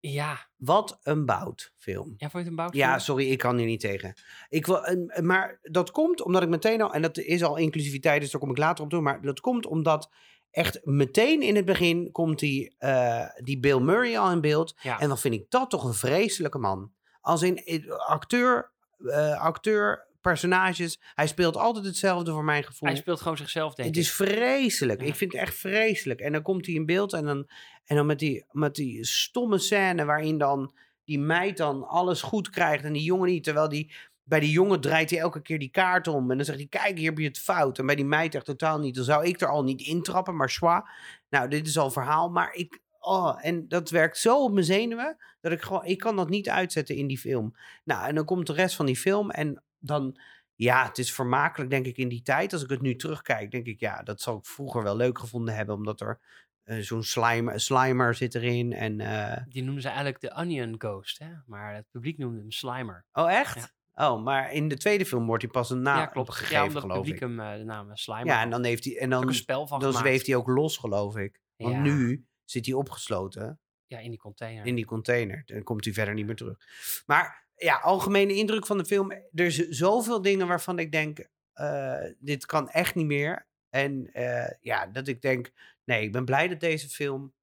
[0.00, 0.48] Ja.
[0.56, 2.14] Wat een boutfilm.
[2.16, 2.74] Ja, vond je het een bout?
[2.74, 4.14] Ja, sorry, ik kan hier niet tegen.
[4.48, 8.20] Ik wil, een- maar dat komt omdat ik meteen al, en dat is al inclusiviteit,
[8.20, 10.10] dus daar kom ik later op toe, maar dat komt omdat
[10.50, 14.74] echt meteen in het begin komt die, eh, die Bill Murray al in beeld.
[14.82, 15.00] Ja.
[15.00, 16.92] En dan vind ik dat toch een vreselijke man.
[17.20, 18.72] Als in eh, acteur,
[19.06, 22.88] eh, acteur, personages, hij speelt altijd hetzelfde voor mijn gevoel.
[22.88, 24.02] Hij speelt gewoon zichzelf, denk Het ik.
[24.02, 25.00] is vreselijk.
[25.00, 25.06] Ja.
[25.06, 26.20] Ik vind het echt vreselijk.
[26.20, 27.48] En dan komt hij in beeld en dan,
[27.84, 32.50] en dan met, die, met die stomme scène waarin dan die meid dan alles goed
[32.50, 33.44] krijgt en die jongen niet.
[33.44, 36.30] Terwijl die, bij die jongen draait hij elke keer die kaart om.
[36.30, 37.78] En dan zegt hij, kijk, hier heb je het fout.
[37.78, 38.94] En bij die meid echt totaal niet.
[38.94, 40.88] Dan zou ik er al niet intrappen, maar schwa.
[41.28, 42.28] Nou, dit is al verhaal.
[42.28, 42.80] Maar ik...
[43.00, 45.84] Oh, en dat werkt zo op mijn zenuwen, dat ik gewoon...
[45.84, 47.56] Ik kan dat niet uitzetten in die film.
[47.84, 50.18] Nou, en dan komt de rest van die film en dan...
[50.54, 52.52] Ja, het is vermakelijk, denk ik, in die tijd.
[52.52, 55.54] Als ik het nu terugkijk, denk ik, ja, dat zou ik vroeger wel leuk gevonden
[55.54, 55.74] hebben.
[55.74, 56.20] Omdat er
[56.62, 58.72] eh, zo'n slime, slimer zit erin.
[58.72, 61.28] En, eh, Die noemden ze eigenlijk de Onion Ghost, hè?
[61.46, 63.04] Maar het publiek noemde hem Slimer.
[63.12, 63.74] Oh, echt?
[63.94, 66.32] Oh, maar in de tweede film wordt hij pas een naam ja, klopt.
[66.34, 67.28] gegeven, ja, omdat het geloof publiek ik.
[67.28, 68.98] hem eh, de naam Slimer Ja, en dan heeft hij...
[68.98, 70.06] En dan, een spel van dan gemaakt.
[70.08, 71.40] zweeft hij ook los, geloof ik.
[71.56, 71.80] Want Ja.
[71.80, 74.66] nu zit hij opgesloten Ja, in die container.
[74.66, 75.42] in die container.
[75.46, 76.58] Dan komt hij verder niet meer terug.
[77.06, 79.10] Maar ja, algemene indruk van de film.
[79.10, 83.46] Er is zoveel dingen waarvan ik denk, eh, dit kan echt niet meer.
[83.68, 85.52] En eh, ja, dat ik denk,
[85.84, 87.34] nee, ik ben blij dat deze film,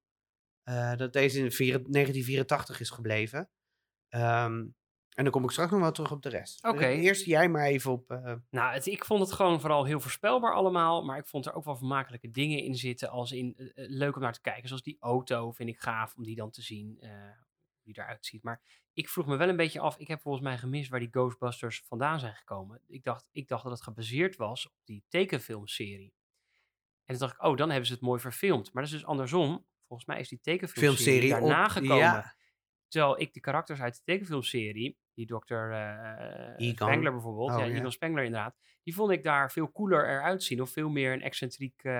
[0.62, 3.48] eh, dat deze in vier- 1984 is gebleven.
[4.08, 4.66] Ehm,
[5.14, 6.64] en dan kom ik straks nog wel terug op de rest.
[6.64, 6.86] Oké.
[6.86, 8.08] Eerst jij maar even op...
[8.50, 11.04] Nou, het, ik vond het gewoon vooral heel voorspelbaar allemaal.
[11.04, 13.10] Maar ik vond er ook wel vermakelijke dingen in zitten.
[13.10, 14.68] Als in leuk om naar te kijken.
[14.68, 16.96] Zoals die auto vind ik gaaf om die dan te zien.
[17.00, 18.42] hoe die eruit ziet.
[18.42, 18.60] Maar
[18.98, 19.98] ik vroeg me wel een beetje af.
[19.98, 22.80] Ik heb volgens mij gemist waar die Ghostbusters vandaan zijn gekomen.
[22.86, 26.14] Ik dacht, ik dacht dat het gebaseerd was op die tekenfilmserie.
[27.04, 28.72] En toen dacht ik, oh, dan hebben ze het mooi verfilmd.
[28.72, 29.66] Maar dat is dus andersom.
[29.86, 31.96] Volgens mij is die tekenfilmserie filmserie daarna op- gekomen.
[31.96, 32.36] Ja,
[32.88, 35.72] Terwijl ik de karakters uit de tekenfilmserie, die dokter
[36.56, 36.88] Egon.
[36.88, 37.74] Spengler bijvoorbeeld, Oh, ja, ja.
[37.78, 40.60] Egon Spengler inderdaad, die vond ik daar veel cooler eruit zien.
[40.62, 41.92] Of veel meer een excentriek, eh,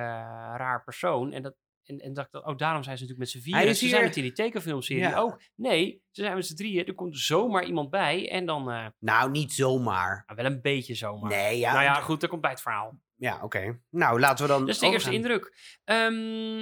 [0.57, 1.33] raar persoon.
[1.33, 1.57] En, dat,
[1.89, 3.61] en, en dacht ik, oh, daarom zijn ze natuurlijk met z'n vieren.
[3.63, 5.19] Hij is Ze zijn hier- in die tekenfilmserie Ja.
[5.19, 5.41] ook.
[5.55, 6.87] Nee, ze zijn met z'n drieën.
[6.87, 10.23] Er komt zomaar iemand bij en dan, eh, nou niet zomaar.
[10.27, 11.31] nou, wel een beetje zomaar.
[11.31, 11.73] Nee, ja.
[11.73, 12.99] nou ja, goed, dat komt bij het verhaal.
[13.15, 13.81] Ja, oké.
[13.91, 15.55] Nou, laten we dan Dat is de eerste indruk.
[15.85, 16.15] Ehm,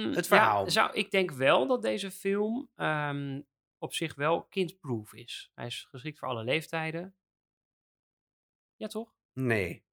[0.05, 0.69] Het ja, verhaal.
[0.71, 3.41] zou, ik denk wel dat deze film ehm,
[3.77, 5.51] op zich wel kindproof is.
[5.53, 7.15] Hij is geschikt voor alle leeftijden.
[8.75, 9.13] Ja, toch?
[9.33, 9.85] Nee.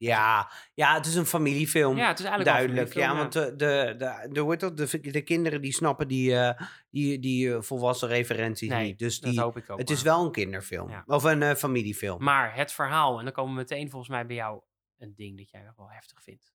[0.00, 1.96] Ja, ja, het is een familiefilm.
[1.96, 4.76] Ja, het is eigenlijk Duidelijk, ja, want de, de, de, de, hoe dat?
[4.76, 8.98] de, de kinderen die snappen die, eh, die, die eh, volwassen referenties Nee, niet.
[8.98, 9.78] Dus dat die, hoop ik ook.
[9.78, 10.90] het is wel een kinderfilm.
[10.90, 11.02] Ja.
[11.06, 12.24] Of een eh, familiefilm.
[12.24, 14.60] Maar het verhaal, en dan komen we meteen volgens mij bij jou
[14.98, 16.52] een ding dat jij wel heftig vindt.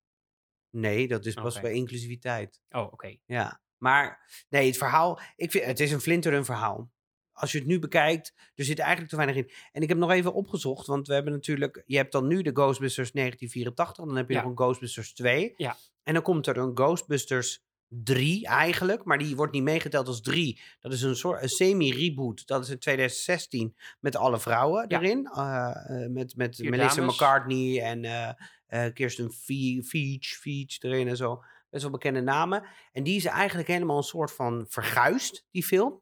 [0.69, 2.61] nee, dat is pas bij inclusiviteit.
[2.69, 3.17] Oh, oké.
[3.25, 6.91] Ja, maar nee, het verhaal, ik vind, het is een flinterend verhaal.
[7.37, 9.51] Als je het nu bekijkt, er zit eigenlijk te weinig in.
[9.71, 12.51] En ik heb nog even opgezocht, want we hebben natuurlijk, je hebt dan nu de
[12.53, 14.41] Ghostbusters 1984, dan heb je Ja.
[14.41, 15.53] nog een Ghostbusters 2.
[15.57, 15.77] Ja.
[16.03, 20.61] En dan komt er een Ghostbusters 3 eigenlijk, maar die wordt niet meegeteld als 3.
[20.79, 22.47] Dat is een soort een semi-reboot.
[22.47, 25.01] Dat is in 2016 met alle vrouwen Ja.
[25.01, 25.25] erin.
[25.35, 27.13] eh, eh, met met Melissa dames.
[27.13, 31.43] McCartney en eh Kirsten Fe- Feach, Feach erin en zo.
[31.69, 32.63] Best wel bekende namen.
[32.91, 36.01] En die is eigenlijk helemaal een soort van verguisd, die film.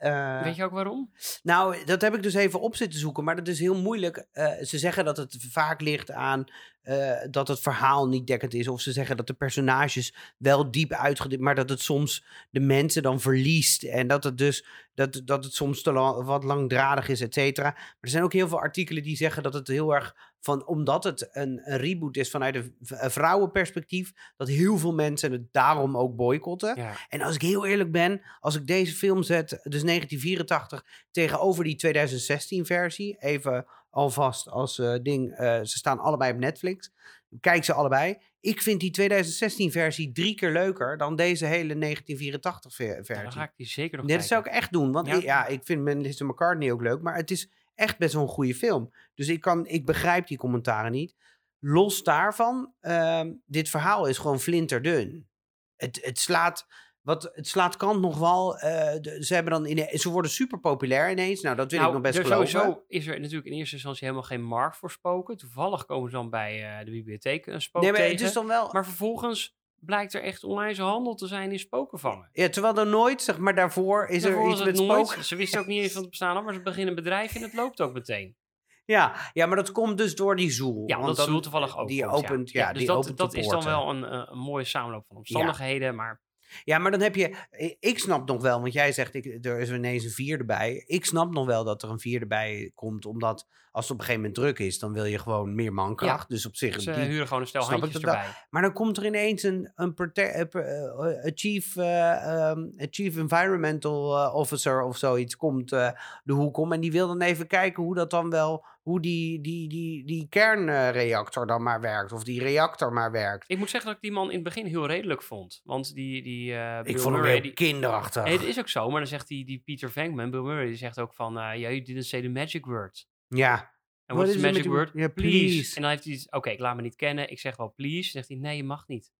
[0.00, 1.10] Eh, Weet je ook waarom?
[1.42, 4.26] Nou, dat heb ik dus even op zitten zoeken, maar dat is heel moeilijk.
[4.32, 6.44] Eh, ze zeggen dat het vaak ligt aan
[6.82, 8.68] eh, dat het verhaal niet dekkend is.
[8.68, 13.02] Of ze zeggen dat de personages wel diep uitgediept, maar dat het soms de mensen
[13.02, 13.82] dan verliest.
[13.82, 17.70] En dat het dus dat, dat het soms te lang, wat langdradig is, et cetera.
[17.70, 21.04] Maar er zijn ook heel veel artikelen die zeggen dat het heel erg van, omdat
[21.04, 22.74] het een, een reboot is vanuit een
[23.10, 26.76] vrouwenperspectief, dat heel veel mensen het daarom ook boycotten.
[26.76, 26.92] Ja.
[27.08, 31.76] En als ik heel eerlijk ben, als ik deze film zet, dus 1984, tegenover die
[31.86, 36.92] 2016-versie, even alvast als eh, ding, eh, ze staan allebei op Netflix,
[37.40, 38.16] kijk ze allebei.
[38.40, 43.14] Ik vind die 2016-versie drie keer leuker dan deze hele 1984-versie.
[43.14, 44.58] Ja, dan ga ik die zeker nog Nee, dat zou kijken.
[44.58, 44.92] ik echt doen.
[44.92, 45.14] Want Ja.
[45.14, 47.00] ik, ja, ik vind Melissa McCartney ook leuk.
[47.02, 47.50] Maar het is
[47.80, 48.92] echt best wel een goede film.
[49.14, 51.14] Dus ik, kan, ik begrijp die commentaren niet.
[51.58, 55.28] Los daarvan, ehm, dit verhaal is gewoon flinterdun.
[55.76, 56.66] Het, het slaat...
[57.00, 58.58] Wat, het slaat kant nog wel.
[58.58, 61.40] eh, de- ze, hebben dan in, ze worden super populair ineens.
[61.40, 62.48] Nou, dat wil ik nog best er geloven.
[62.48, 65.36] sowieso is er natuurlijk in eerste instantie helemaal geen markt voor spoken.
[65.36, 68.16] Toevallig komen ze dan bij eh, de bibliotheek een spook Nee, maar tegen.
[68.16, 68.68] het is dan wel...
[68.72, 72.28] Maar vervolgens blijkt er echt onwijs handel te zijn in spoken vangen.
[72.32, 75.22] ja, terwijl er nooit, zeg maar, daarvoor is Daarvoor er iets met nooit- spook.
[75.22, 77.42] Ze wisten ook niet eens van het bestaan af, maar ze beginnen een bedrijf en
[77.42, 78.36] het loopt ook meteen.
[78.84, 80.82] Ja, ja, maar dat komt dus door die zoel.
[80.88, 83.48] Ja, Want dat Zoel toevallig ook Die opent, ja, dus die dat, opent dat is
[83.48, 86.20] dan wel een, eh, een mooie samenloop van omstandigheden, maar
[86.64, 87.34] Ja, maar dan heb je.
[87.60, 90.82] i- Ik snap nog wel, want jij zegt ik, er is ineens een vierde bij.
[90.86, 94.04] Ik snap nog wel dat er een vierde bij komt, omdat als het op een
[94.04, 96.28] gegeven moment druk is, dan wil je gewoon meer mankracht.
[96.28, 96.80] Dus op zich.
[96.80, 98.26] ze die- huren gewoon een stel handjes dat erbij.
[98.50, 103.16] maar dan komt er ineens een, een, prote- eh, eh, eh, chief, eh, een chief
[103.16, 105.88] environmental eh, officer of zoiets komt eh,
[106.24, 106.72] de hoek om.
[106.72, 110.26] En die wil dan even kijken hoe dat dan wel, hoe die, die, die, die
[110.28, 112.12] kernreactor dan maar werkt.
[112.12, 113.44] Of die reactor maar werkt.
[113.50, 115.60] Ik moet zeggen dat ik die man in het begin heel redelijk vond.
[115.64, 118.24] Want die, die eh, Ik vond hem Murray, heel die- kinderachtig.
[118.24, 120.76] Nee, het is ook zo, maar dan zegt die, die Peter Venkman, Bill Murray, die
[120.76, 123.06] zegt ook van, eh ja, you didn't say the magic word.
[123.28, 123.78] ja.
[124.06, 124.90] En what is the magic word?
[124.92, 125.10] please.
[125.12, 125.76] please.
[125.76, 127.30] En dan heeft hij, oké, ik laat me niet kennen.
[127.30, 128.10] Ik zeg wel please.
[128.10, 129.12] Zegt hij, nee, je mag niet.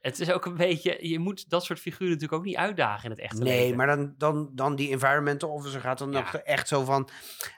[0.00, 3.10] Het is ook een beetje, je moet dat soort figuren natuurlijk ook niet uitdagen in
[3.10, 3.76] het echte Nee, leven.
[3.76, 6.32] maar dan, dan, dan die environmental officer gaat dan Ja.
[6.32, 7.08] echt zo van...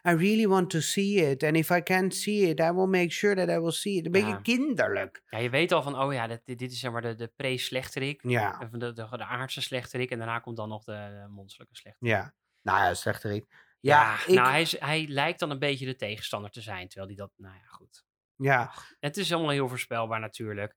[0.09, 1.43] I really want to see it.
[1.43, 4.07] And if I can't see it, I will make sure that I will see it.
[4.07, 5.23] Een beetje kinderlijk.
[5.29, 8.21] Ja, je weet al van, oh ja, dit, dit is zeg maar de, de pre-slechterik.
[8.23, 10.11] Ja, De, de, de aardse slechterik.
[10.11, 12.15] En daarna komt dan nog de, de monsterlijke slechterik.
[12.15, 12.35] ja.
[12.63, 13.45] Nou ja, slechterik.
[13.81, 16.89] Ja, Ja, ik, nou, hij, hij lijkt dan een beetje de tegenstander te zijn.
[16.89, 18.05] Terwijl hij dat, nou ja, goed.
[18.37, 18.73] ja.
[19.01, 20.75] Het is allemaal heel voorspelbaar natuurlijk.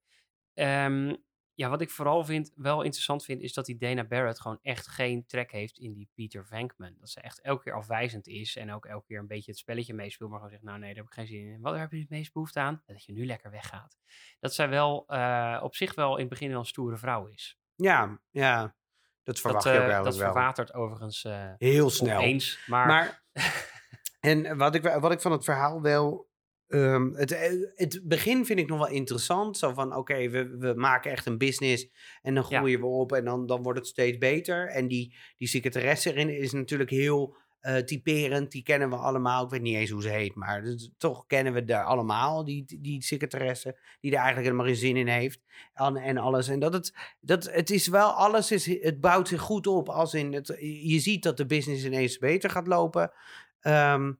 [0.54, 1.15] Ehm,
[1.56, 4.88] ja, wat ik vooral vind, wel interessant vind, is dat die Dana Barrett gewoon echt
[4.88, 6.96] geen trek heeft in die Peter Venkman.
[7.00, 9.94] Dat ze echt elke keer afwijzend is en ook elke keer een beetje het spelletje
[9.94, 11.62] meespeelt, maar gewoon zegt, nou nee, daar heb ik geen zin in.
[11.62, 12.82] Wat heb je het meest behoefte aan?
[12.86, 13.98] Dat je nu lekker weggaat.
[14.39, 17.60] Dat zij wel eh, op zich wel in het begin wel een stoere vrouw is.
[17.76, 18.76] ja, ja.
[19.24, 20.34] Dat verwacht dat je ook eh, eigenlijk dat wel.
[20.34, 22.22] verwatert overigens eh Heel snel.
[22.22, 22.66] eens.
[22.68, 23.24] Maar, Maar,
[24.20, 26.32] en wat ik, wat ik van het verhaal wel...
[26.74, 29.58] ehm, het, eh, het begin vind ik nog wel interessant.
[29.58, 31.88] Zo van, oké, we, we maken echt een business
[32.22, 32.58] en dan Ja.
[32.58, 34.68] groeien we op en dan, dan wordt het steeds beter.
[34.68, 38.52] En die, die secretaresse erin is natuurlijk heel eh, typerend.
[38.52, 39.44] Die kennen we allemaal.
[39.44, 42.44] Ik weet niet eens hoe ze heet, maar dus toch kennen we daar allemaal.
[42.44, 45.42] Die, die, secretaresse, die er eigenlijk helemaal geen zin in heeft.
[45.74, 46.48] En, en alles.
[46.48, 49.90] En dat het, dat het is wel, alles is, het bouwt zich goed op.
[49.90, 50.48] Als in het,
[50.84, 53.12] je ziet dat de business ineens beter gaat lopen.
[53.60, 54.12] Ehm,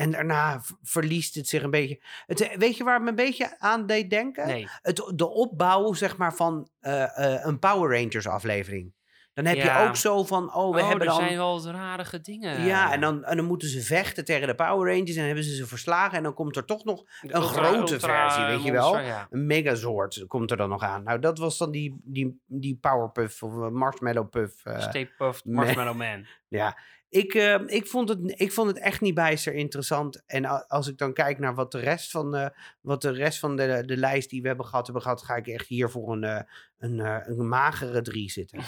[0.00, 2.00] en daarna verliest het zich een beetje.
[2.26, 4.46] Het, eh, weet je waar het me een beetje aan deed denken?
[4.46, 4.68] nee.
[4.82, 8.92] Het, de opbouw zeg maar, van eh, eh, een Power Rangers aflevering.
[9.32, 9.82] Dan heb Ja.
[9.82, 11.22] je ook zo van, oh, we oh, hebben er dan...
[11.24, 12.64] zijn wel rarige dingen.
[12.64, 15.44] Ja, en dan, en dan moeten ze vechten tegen de Power Rangers en dan hebben
[15.44, 16.16] ze ze verslagen.
[16.16, 18.98] En dan komt er toch nog een grote versie, weet je wel?
[18.98, 19.26] ja.
[19.30, 21.02] een Megazord komt er dan nog aan.
[21.02, 24.64] Nou, dat was dan die, die, die Powerpuff of Marshmallow Puff.
[24.64, 25.10] eh, Stay.
[25.44, 26.26] Marshmallow Man.
[26.48, 26.78] ja,
[27.10, 30.22] ik, eh, ik, vond het, ik vond het echt niet bijster interessant.
[30.26, 33.56] En als ik dan kijk naar wat de rest van, de wat de, rest van
[33.56, 36.24] de, de lijst die we hebben gehad, hebben gehad, ga ik echt hier voor een,
[36.24, 36.42] eh,
[36.78, 38.60] een, eh, een magere drie zitten.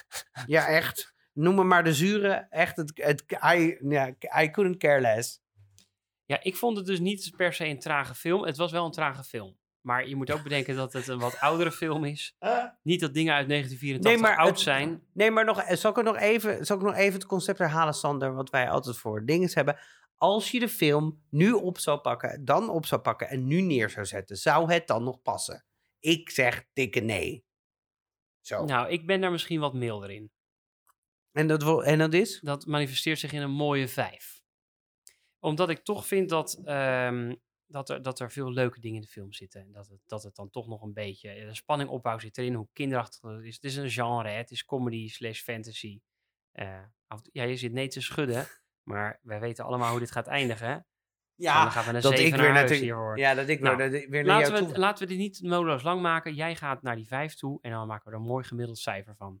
[0.46, 1.14] ja, echt.
[1.32, 2.46] Noem me maar de zure.
[2.50, 5.40] Echt, het, het, I, ja, I couldn't care less.
[6.24, 8.44] Ja, ik vond het dus niet per se een trage film.
[8.44, 9.59] Het was wel een trage film.
[9.80, 12.36] Maar je moet ook bedenken dat het een wat oudere film is.
[12.82, 15.02] Niet dat dingen uit 1984 Nee, maar oud zijn.
[15.12, 17.58] Nee, maar nog, eh, zal, ik er nog even, zal ik nog even het concept
[17.58, 19.78] herhalen, Sander, wat wij altijd voor dingen hebben.
[20.16, 23.90] Als je de film nu op zou pakken, dan op zou pakken en nu neer
[23.90, 25.64] zou zetten, zou het dan nog passen?
[26.00, 27.44] Ik zeg dikke nee.
[28.40, 28.64] Zo.
[28.64, 30.32] Nou, ik ben daar misschien wat milder in.
[31.32, 32.40] En, dat, en dat is?
[32.40, 34.42] Dat manifesteert zich in een mooie vijf.
[35.38, 37.34] Omdat ik toch vind dat, ehm,
[37.70, 39.60] dat, er, dat er veel leuke dingen in de film zitten.
[39.60, 41.34] En dat het, dat het dan toch nog een beetje...
[41.34, 43.54] De spanning opbouw zit erin, hoe kinderachtig het is.
[43.54, 44.36] Het is een genre, hè.
[44.36, 46.00] het is comedy slash fantasy.
[46.52, 46.82] Eh,
[47.32, 48.46] ja, je zit nee te schudden,
[48.82, 50.86] maar wij weten allemaal hoe dit gaat eindigen.
[51.34, 53.18] Ja, dan gaan we een dat ik zeven weer naar hiervoor.
[53.18, 54.78] ja, dat ik Nou, weer, dat ik weer naar Laten we, toe...
[54.78, 56.34] laten we dit niet modeloos lang maken.
[56.34, 59.16] Jij gaat naar die vijf toe en dan maken we er een mooi gemiddeld cijfer
[59.16, 59.40] van.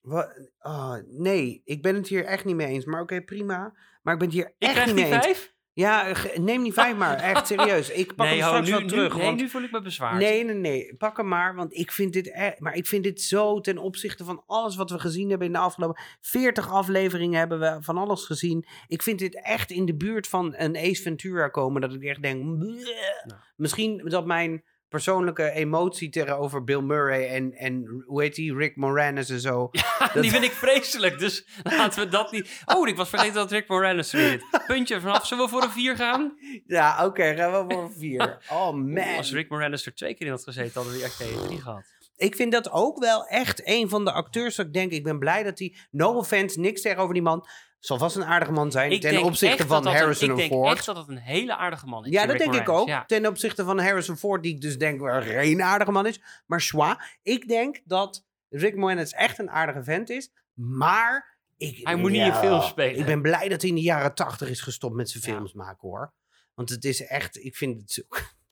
[0.00, 2.84] Wa- oh, nee, ik ben het hier echt niet mee eens.
[2.84, 3.76] Maar oké, prima.
[4.02, 5.51] Maar ik ben het hier Ik echt niet die mee eens.
[5.74, 7.16] Ja, neem die vijf maar.
[7.32, 7.90] Echt serieus.
[7.90, 9.14] Ik pak nee, hem ho, straks nu, wel nu- terug.
[9.16, 9.40] nee, want...
[9.40, 10.18] nu voel ik me bezwaard.
[10.18, 10.94] Nee, nee, nee.
[10.96, 12.60] Pak hem maar, want ik vind dit echt...
[12.60, 15.58] Maar ik vind dit zo ten opzichte van alles wat we gezien hebben in de
[15.58, 18.66] afgelopen 40 afleveringen hebben we van alles gezien.
[18.86, 22.22] Ik vind dit echt in de buurt van een Ace Ventura komen, dat ik echt
[22.22, 22.42] denk...
[22.44, 23.40] Nou.
[23.56, 29.30] Misschien dat mijn persoonlijke emotie tegenover Bill Murray en, en hoe heet die, Rick Moranis
[29.30, 29.70] en zo.
[30.20, 32.62] die vind ik vreselijk, dus laten we dat niet...
[32.64, 34.44] Oh, ik was vergeten dat Rick Moranis er zit.
[34.66, 35.26] Puntje vanaf.
[35.26, 36.38] Zullen we voor een vier gaan?
[36.66, 38.20] Ja, oké, gaan we voor een vier.
[38.52, 39.16] Oh man.
[39.16, 41.84] Als Rick Moranis er twee keer in had gezeten, hadden we die echt drie gehad.
[42.16, 45.18] Ik vind dat ook wel echt een van de acteurs dat ik denk, ik ben
[45.18, 47.46] blij dat hij, no offense, niks tegenover die man,
[47.84, 50.34] zal vast een aardige man zijn Ik ten denk opzichte van dat dat Harrison een,
[50.34, 50.76] Ik denk Ford.
[50.76, 52.10] echt dat het een hele aardige man is.
[52.12, 52.88] Ja, dat denk ik ook.
[52.88, 53.04] Ja.
[53.06, 56.20] Ten opzichte van Harrison Ford, die ik dus denk wel geen aardige man is.
[56.46, 60.32] Maar schwa, ik denk dat Rick Moranis echt een aardige vent is.
[60.54, 62.98] Maar ik, Hij moet niet in films spelen.
[63.00, 65.32] Ik ben blij dat hij in de jaren tachtig is gestopt met zijn Ja.
[65.32, 66.12] films maken hoor.
[66.54, 68.02] Want het is echt, ik vind het zo...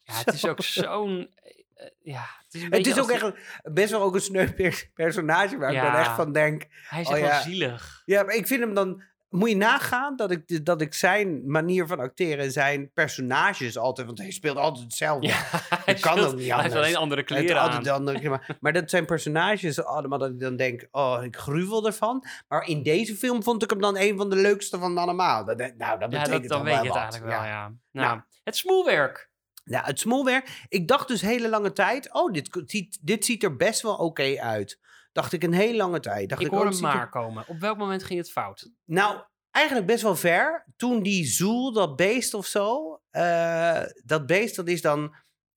[0.05, 1.31] Ja, het is ook zo'n...
[1.75, 5.73] eh, ja, het is, Het ook echt best wel ook een sneu per- personage waar
[5.75, 6.67] ik dan echt van denk...
[6.89, 7.31] Hij is Oh echt ja.
[7.31, 8.03] wel zielig.
[8.05, 9.03] Ja, maar ik vind hem dan...
[9.31, 14.07] Moet je nagaan dat ik, dat ik zijn manier van acteren en zijn personages altijd...
[14.07, 15.27] Want hij speelt altijd hetzelfde.
[15.27, 15.45] Ja,
[15.85, 16.75] hij kan ook niet Hij heeft anders.
[16.75, 17.69] alleen andere kleren aan.
[17.69, 20.89] altijd andere, maar, maar dat zijn personages allemaal dat ik dan denk...
[20.91, 22.25] Oh, ik gruwel ervan.
[22.49, 25.45] Maar in deze film vond ik hem dan een van de leukste van allemaal.
[25.45, 27.47] Dat, nou, dat Ja, betekent dat, dan weet je het eigenlijk wel, Ja.
[27.47, 27.63] ja.
[27.93, 28.21] Nou, Nou.
[28.45, 29.29] het smoelwerk.
[29.65, 30.65] Ja, het smolwerk.
[30.69, 32.13] Ik dacht dus hele lange tijd...
[32.15, 34.79] Oh, dit, ziet, dit ziet er best wel oké uit.
[35.13, 36.29] Dacht ik een hele lange tijd.
[36.29, 37.45] Dacht Ik ik, hoor oh, maar komen.
[37.49, 38.71] Op welk moment ging het fout?
[38.85, 39.21] Nou,
[39.51, 40.67] eigenlijk best wel ver.
[40.77, 43.01] Toen die zoel, dat beest of zo.
[43.11, 45.15] eh, dat beest, dat is dan...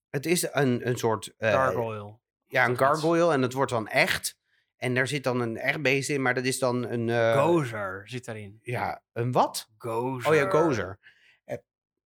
[0.10, 1.34] Het is een, een soort...
[1.38, 2.20] eh, Gargoyle.
[2.48, 3.34] Ja, een gargoyle.
[3.34, 4.38] En het wordt dan echt.
[4.78, 6.22] En daar zit dan een echt beest in.
[6.22, 7.10] Maar dat is dan een...
[7.10, 8.60] eh, Gozer zit daarin.
[8.62, 9.70] Ja, een wat?
[9.78, 10.30] Gozer.
[10.32, 11.00] Oh ja, gozer.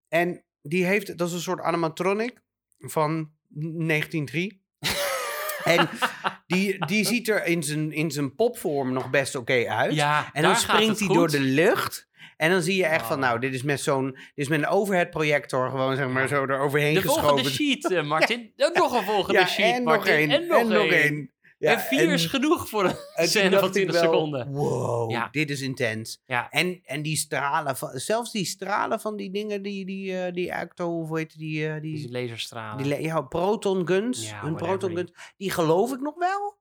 [0.08, 1.18] En die heeft...
[1.18, 2.42] Dat is een soort animatronic
[2.78, 4.62] van 1903.
[5.64, 5.88] en
[6.48, 9.94] die, die ziet er in zijn, in zijn popvorm nog best oké uit.
[9.94, 12.06] Ja, En dan springt hij door de lucht.
[12.36, 14.66] En dan zie je echt van, nou, dit is met zo'n, dit is met een
[14.68, 16.28] overhead projector gewoon, zeg maar, Ja.
[16.28, 17.22] zo eroverheen De geschoven.
[17.28, 18.52] volgende sheet, eh, Martin.
[18.56, 20.12] Ook nog een volgende ja, sheet, en nog Martin.
[20.14, 20.30] één.
[20.30, 21.30] En nog één.
[21.58, 24.52] Ja, en vier is genoeg voor een scène van ik 20 wel, seconden.
[24.52, 25.28] Wow, Ja.
[25.30, 26.22] dit is intens.
[26.26, 30.32] Ja, En, en die stralen, van, zelfs die stralen van die dingen, die, die, eh,
[30.32, 32.84] die acto, hoe heet die, eh, die die, laserstralen.
[32.84, 36.56] die, ja, proton guns, hun whatever proton guns, die geloof ik nog wel.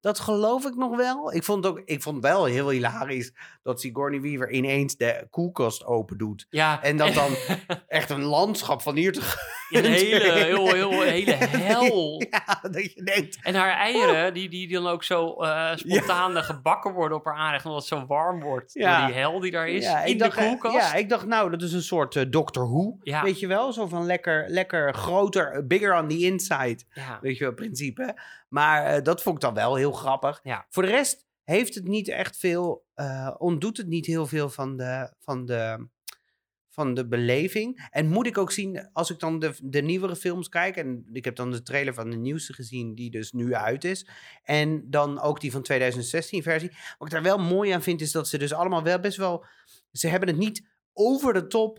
[0.00, 1.34] Dat geloof ik nog wel.
[1.34, 3.32] Ik vond, ook, ik vond wel heel hilarisch
[3.62, 6.46] dat Sigourney Weaver ineens de koelkast open doet.
[6.50, 7.30] ja, En dat dan
[7.88, 11.32] echt een landschap van hier te een hele, heel, heel, hele
[11.70, 12.22] hel.
[12.30, 13.38] Ja, dat je denkt.
[13.42, 17.34] En haar eieren, die, die dan ook zo eh, spontaan eh, gebakken worden op haar
[17.34, 18.98] aanrecht, omdat het zo warm wordt Ja.
[18.98, 20.74] door die hel die daar is ja, in dacht, de eh, koelkast.
[20.76, 22.96] Ja, ik dacht, nou, dat is een soort eh, Doctor Who.
[23.02, 23.22] Ja.
[23.22, 23.72] Weet je wel?
[23.72, 26.78] Zo van lekker, lekker groter, bigger on the inside.
[26.92, 27.18] Ja.
[27.20, 28.14] Weet je wel, principe.
[28.50, 30.40] Maar eh, dat vond ik dan wel heel grappig.
[30.42, 30.66] Ja.
[30.68, 34.76] Voor de rest heeft het niet echt veel, eh, ontdoet het niet heel veel van
[34.76, 35.88] de, van de,
[36.68, 37.88] van de beleving.
[37.90, 41.24] En moet ik ook zien, als ik dan de, de nieuwere films kijk, en ik
[41.24, 44.08] heb dan de trailer van de nieuwste gezien, die dus nu uit is.
[44.42, 46.70] En dan ook die van 2016 versie.
[46.98, 49.44] Wat ik daar wel mooi aan vind, is dat ze dus allemaal wel best wel,
[49.92, 51.78] ze hebben het niet over de top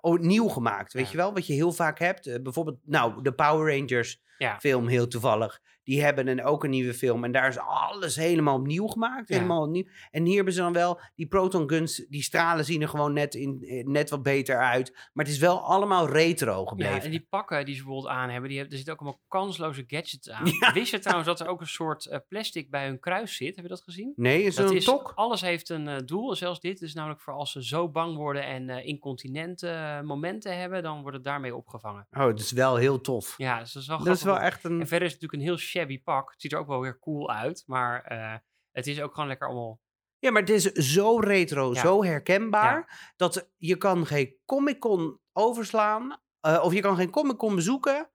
[0.00, 0.92] o- nieuw gemaakt.
[0.92, 1.10] Weet Ja.
[1.10, 1.32] je wel?
[1.34, 2.42] Wat je heel vaak hebt.
[2.42, 4.58] Bijvoorbeeld, nou, de Power Rangers Ja.
[4.60, 5.60] film, heel toevallig.
[5.84, 7.24] Die hebben een, ook een nieuwe film.
[7.24, 9.28] En daar is alles helemaal opnieuw gemaakt.
[9.28, 9.34] Ja.
[9.34, 9.84] Helemaal opnieuw.
[10.10, 12.04] En hier hebben ze dan wel die proton guns.
[12.08, 14.92] Die stralen zien er gewoon net, in, eh, net wat beter uit.
[15.12, 16.94] Maar het is wel allemaal retro gebleven.
[16.96, 19.24] Ja, en die pakken die ze bijvoorbeeld aan hebben, die hebben, er zitten ook allemaal
[19.28, 20.44] kansloze gadgets aan.
[20.60, 20.72] Ja.
[20.72, 23.54] Wist je trouwens dat er ook een soort eh, plastic bij hun kruis zit?
[23.54, 24.12] Heb je dat gezien?
[24.16, 25.12] nee, is Dat het een is, tok?
[25.14, 28.44] alles heeft een eh, doel, zelfs dit is namelijk voor als ze zo bang worden
[28.44, 32.06] en eh incontinente momenten hebben, dan wordt het daarmee opgevangen.
[32.10, 33.34] Oh, dat is wel heel tof.
[33.36, 34.80] Ja, is wel dat is wel echt een...
[34.80, 36.30] En verder is het natuurlijk een heel shabby pak.
[36.30, 38.34] Het ziet er ook wel weer cool uit, maar eh,
[38.72, 39.80] het is ook gewoon lekker allemaal...
[40.18, 41.80] Ja, maar het is zo retro, Ja.
[41.80, 43.12] zo herkenbaar.
[43.16, 46.20] Dat je kan geen Comic-Con overslaan.
[46.40, 48.10] eh, of je kan geen Comic-Con bezoeken.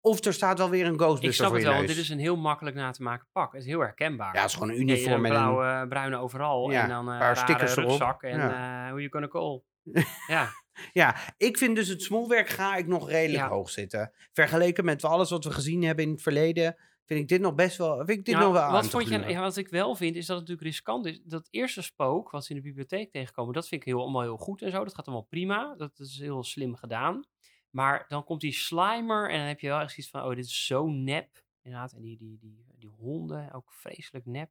[0.00, 2.08] Of er staat wel weer een Ik Ghostbuster snap voor het wel, want dit is
[2.08, 3.52] een heel makkelijk na te maken pak.
[3.52, 4.34] Het is heel herkenbaar.
[4.34, 5.38] Ja, het is gewoon een uniform en een...
[5.54, 8.22] blauwe, bruine overal Ja, en dan eh, een paar stickers erop.
[8.22, 9.62] en eh hoe je kan call.
[10.26, 10.48] ja,
[10.92, 13.48] Ja, ik vind dus het smolwerk ga ik nog redelijk Ja.
[13.48, 14.12] hoog zitten.
[14.32, 17.76] Vergeleken met alles wat we gezien hebben in het verleden, vind ik dit nog best
[17.76, 20.16] wel, vind ik dit Nou, nog wel wat vond je, ja, wat ik wel vind,
[20.16, 21.20] is dat het natuurlijk riskant is.
[21.24, 24.36] Dat eerste spook, wat ze in de bibliotheek tegenkomen, dat vind ik heel, allemaal heel
[24.36, 24.84] goed en zo.
[24.84, 25.74] Dat gaat allemaal prima.
[25.76, 27.24] Dat is heel slim gedaan.
[27.70, 30.44] Maar dan komt die slimer en dan heb je wel echt zoiets van, oh, dit
[30.44, 31.44] is zo nep.
[31.62, 34.50] Inderdaad, en die, die, die, die honden, ook vreselijk nep.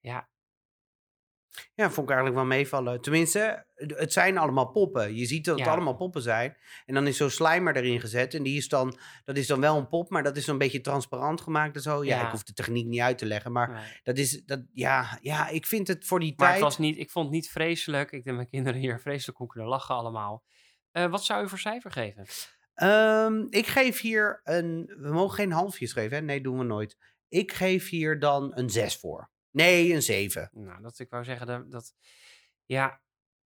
[0.00, 0.28] Ja,
[1.74, 3.00] Ja, vond ik eigenlijk wel meevallen.
[3.00, 5.14] Tenminste, het zijn allemaal poppen.
[5.14, 5.72] Je ziet dat het Ja.
[5.72, 6.56] allemaal poppen zijn.
[6.86, 8.34] En dan is zo'n slimer erin gezet.
[8.34, 10.80] En die is dan, dat is dan wel een pop, maar dat is zo'n beetje
[10.80, 12.04] transparant gemaakt en zo.
[12.04, 12.24] Ja, Ja.
[12.24, 13.52] ik hoef de techniek niet uit te leggen.
[13.52, 14.00] Maar nee.
[14.02, 16.52] dat is, dat, ja, ja, ik vind het voor die Maar tijd...
[16.54, 18.12] het was niet, ik vond het niet vreselijk.
[18.12, 20.44] Ik denk mijn kinderen hier vreselijk om kunnen lachen allemaal.
[20.90, 22.26] Eh, wat zou je voor cijfer geven?
[22.74, 24.94] Ehm, ik geef hier een.
[24.98, 26.22] We mogen geen halfjes geven, hè?
[26.22, 26.96] Nee, doen we nooit.
[27.28, 29.30] Ik geef hier dan een 6 voor.
[29.56, 30.50] Nee, een 7.
[30.52, 31.94] Nou, dat ik wou zeggen dat, dat
[32.64, 33.00] ja,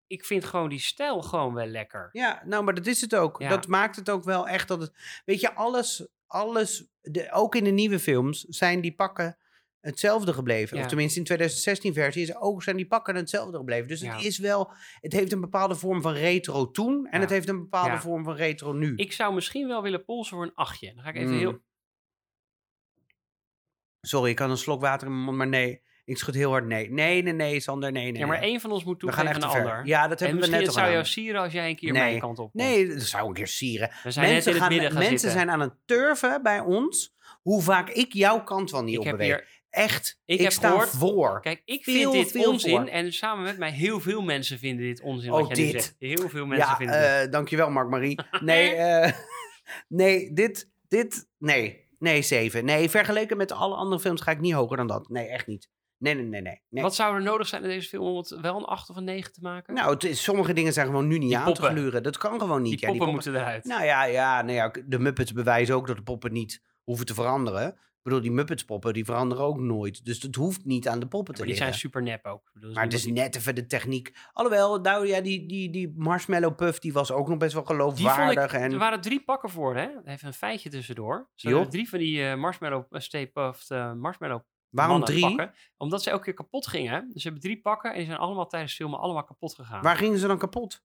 [0.07, 2.10] ik vind gewoon die stijl gewoon wel lekker.
[2.12, 3.41] Ja, nou, maar dat is het ook.
[3.41, 3.49] Ja.
[3.49, 5.22] Dat maakt het ook wel echt dat het.
[5.26, 6.07] Weet je, alles.
[6.28, 9.38] alles de, ook in de nieuwe films zijn die pakken
[9.80, 10.78] hetzelfde gebleven.
[10.78, 10.84] Ja.
[10.84, 13.88] Of tenminste in 2016 versie is ook zijn die pakken hetzelfde gebleven.
[13.88, 14.16] Dus Ja.
[14.16, 14.72] het is wel.
[14.99, 17.07] Het heeft een bepaalde vorm van retro toen.
[17.07, 18.95] En het heeft een bepaalde vorm van retro nu.
[18.95, 20.93] Ik zou misschien wel willen polsen voor een achtje.
[20.93, 21.38] Dan ga ik even Mm.
[21.38, 21.62] heel...
[24.01, 25.82] Sorry, ik had een slok water in mijn mond, maar nee.
[26.10, 26.91] Ik schud heel hard nee.
[26.91, 28.22] Nee, nee, nee, Sander, nee, nee.
[28.22, 29.82] Ja, maar één van ons moet toegeven aan de ander.
[29.86, 31.91] Ja, dat en hebben we net het al zou jou sieren als jij een keer
[31.91, 32.01] Nee.
[32.01, 32.64] mijn kant op komt.
[32.64, 33.89] Nee, dat zou een keer sieren.
[34.03, 35.38] We zijn net Mensen, in het midden gaan mensen zitten.
[35.39, 39.05] zijn aan het turven bij ons hoe vaak ik jouw kant wel niet ik op
[39.05, 39.36] heb beweeg.
[39.36, 39.47] hier...
[39.70, 41.41] Echt, Ik ik, heb sta gehoord- voor.
[41.41, 42.78] Kijk, ik Veel, vind dit onzin.
[42.78, 42.88] voor.
[42.88, 45.72] En samen met mij heel veel mensen vinden dit onzin Oh, wat jij dit.
[45.84, 45.95] zegt.
[45.99, 47.26] Heel veel mensen ja, vinden dit.
[47.26, 48.20] eh, dankjewel Mark-Marie.
[48.41, 49.12] Nee, eh,
[49.88, 52.66] nee, dit, dit, nee, nee, 7.
[52.66, 55.10] Nee, vergeleken met alle andere films ga ik niet hoger dan dat.
[55.10, 55.70] Nee, echt niet.
[55.99, 56.61] Nee, nee, nee, nee.
[56.69, 56.83] nee.
[56.83, 59.03] Wat zou er nodig zijn in deze film om het wel een 8 of een
[59.03, 59.73] 9 te maken?
[59.73, 62.03] Nou, het is, sommige dingen zijn gewoon nu niet Die aan te gluren.
[62.03, 62.79] Dat kan gewoon niet.
[62.79, 63.63] die Ja, poppen moeten eruit.
[63.65, 67.13] Nou ja, ja, nou ja, de Muppets bewijzen ook dat de poppen niet hoeven te
[67.13, 67.67] veranderen.
[67.67, 70.05] Ik bedoel, die Muppets poppen, die veranderen ook nooit.
[70.05, 71.89] Dus het hoeft niet aan de poppen te maar die zijn liggen.
[71.89, 72.51] super nep ook.
[72.53, 74.15] Bedoel, Maar het is net even de techniek.
[74.33, 77.67] Alhoewel, nou ja, die, die, die marshmallow puff, die was ook nog best wel ik,
[77.67, 78.53] geloofwaardig.
[78.53, 78.71] en...
[78.71, 79.87] er waren drie pakken voor, hè?
[80.05, 81.29] Even een feitje tussendoor.
[81.35, 85.22] Hebben drie van die eh, marshmallow Stay Puft eh, marshmallow Waarom drie?
[85.22, 85.53] pakken.
[85.78, 87.09] Omdat ze elke keer kapot gingen.
[87.11, 89.82] Dus ze hebben drie pakken en die zijn allemaal tijdens filmen allemaal kapot gegaan.
[89.82, 90.84] Waar gingen ze dan kapot?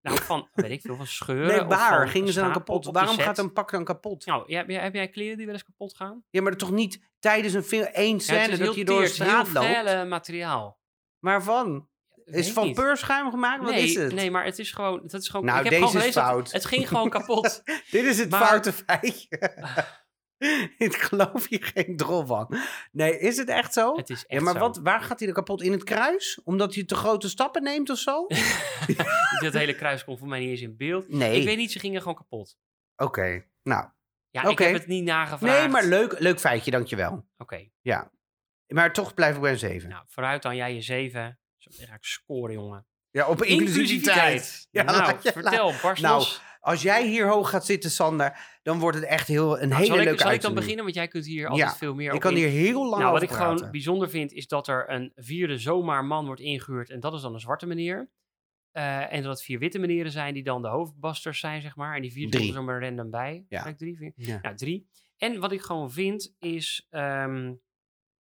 [0.00, 2.84] Nou, van, weet ik veel, van scheuren Nee, waar gingen ze dan kapot?
[2.84, 4.26] Waarom gaat een pak dan kapot?
[4.26, 6.24] Nou, heb, jij, heb jij kleren die wel eens kapot gaan?
[6.30, 9.02] Ja, maar toch niet tijdens een film, één scène het is dat je door de
[9.02, 9.66] het is straat loopt.
[9.66, 10.78] felle materiaal.
[11.18, 11.88] Waarvan?
[12.24, 12.74] Is ik van niet.
[12.74, 13.62] peurschuim gemaakt?
[13.62, 14.12] Wat nee, is het?
[14.12, 15.00] Nee, maar het is gewoon...
[15.02, 16.52] Het is gewoon Nou, ik heb deze gewoon is dat fout.
[16.52, 17.62] Het ging gewoon kapot.
[17.90, 19.28] Dit is het Maar- foute feitje.
[20.78, 22.54] Ik geloof hier geen drol van.
[22.92, 23.96] Nee, is het echt zo?
[23.96, 24.58] het is echt ja, maar zo.
[24.60, 25.62] wat, waar gaat hij er kapot?
[25.62, 26.40] In het kruis?
[26.44, 28.26] Omdat hij te grote stappen neemt of zo?
[29.40, 31.08] Dit hele kruis komt voor mij niet eens in beeld.
[31.08, 31.38] Nee.
[31.40, 32.56] Ik weet niet, ze gingen gewoon kapot.
[32.96, 33.88] Oké, nou.
[34.30, 35.58] Ja, ik heb het niet nagevraagd.
[35.60, 37.26] Nee, maar leuk, leuk feitje, dankjewel.
[37.38, 38.10] Oké, Ja.
[38.66, 39.88] Maar toch blijf ik bij een 7.
[39.88, 41.38] nou, vooruit dan jij je zeven.
[41.56, 42.86] Zo dan ga ik scoren, jongen.
[43.10, 44.68] Ja, op inclusiviteit.
[44.70, 46.42] Ja, nou, je- vertel, barst Nou, los.
[46.64, 49.86] Als jij hier hoog gaat zitten, Sander, dan wordt het echt heel, een Nou, hele
[49.86, 50.82] zal ik, leuke zal ik dan beginnen?
[50.84, 52.36] Want jij kunt hier altijd Ja, veel meer Ik op kan in.
[52.36, 53.56] hier heel lang Nou, over wat ik praten.
[53.56, 56.90] gewoon bijzonder vind, is dat er een vierde zomaar man wordt ingehuurd.
[56.90, 58.10] En dat is dan een zwarte meneer.
[58.70, 61.94] Eh, en dat het vier witte meneren zijn die dan de hoofdbasters zijn, zeg maar.
[61.96, 62.42] En die vierde Drie.
[62.42, 63.44] komt er zomaar random bij.
[63.48, 63.62] Ja.
[63.62, 64.12] Kijk, drie, vier.
[64.16, 64.38] Ja.
[64.42, 64.88] Ja, drie.
[65.16, 67.54] En wat ik gewoon vind, is ehm,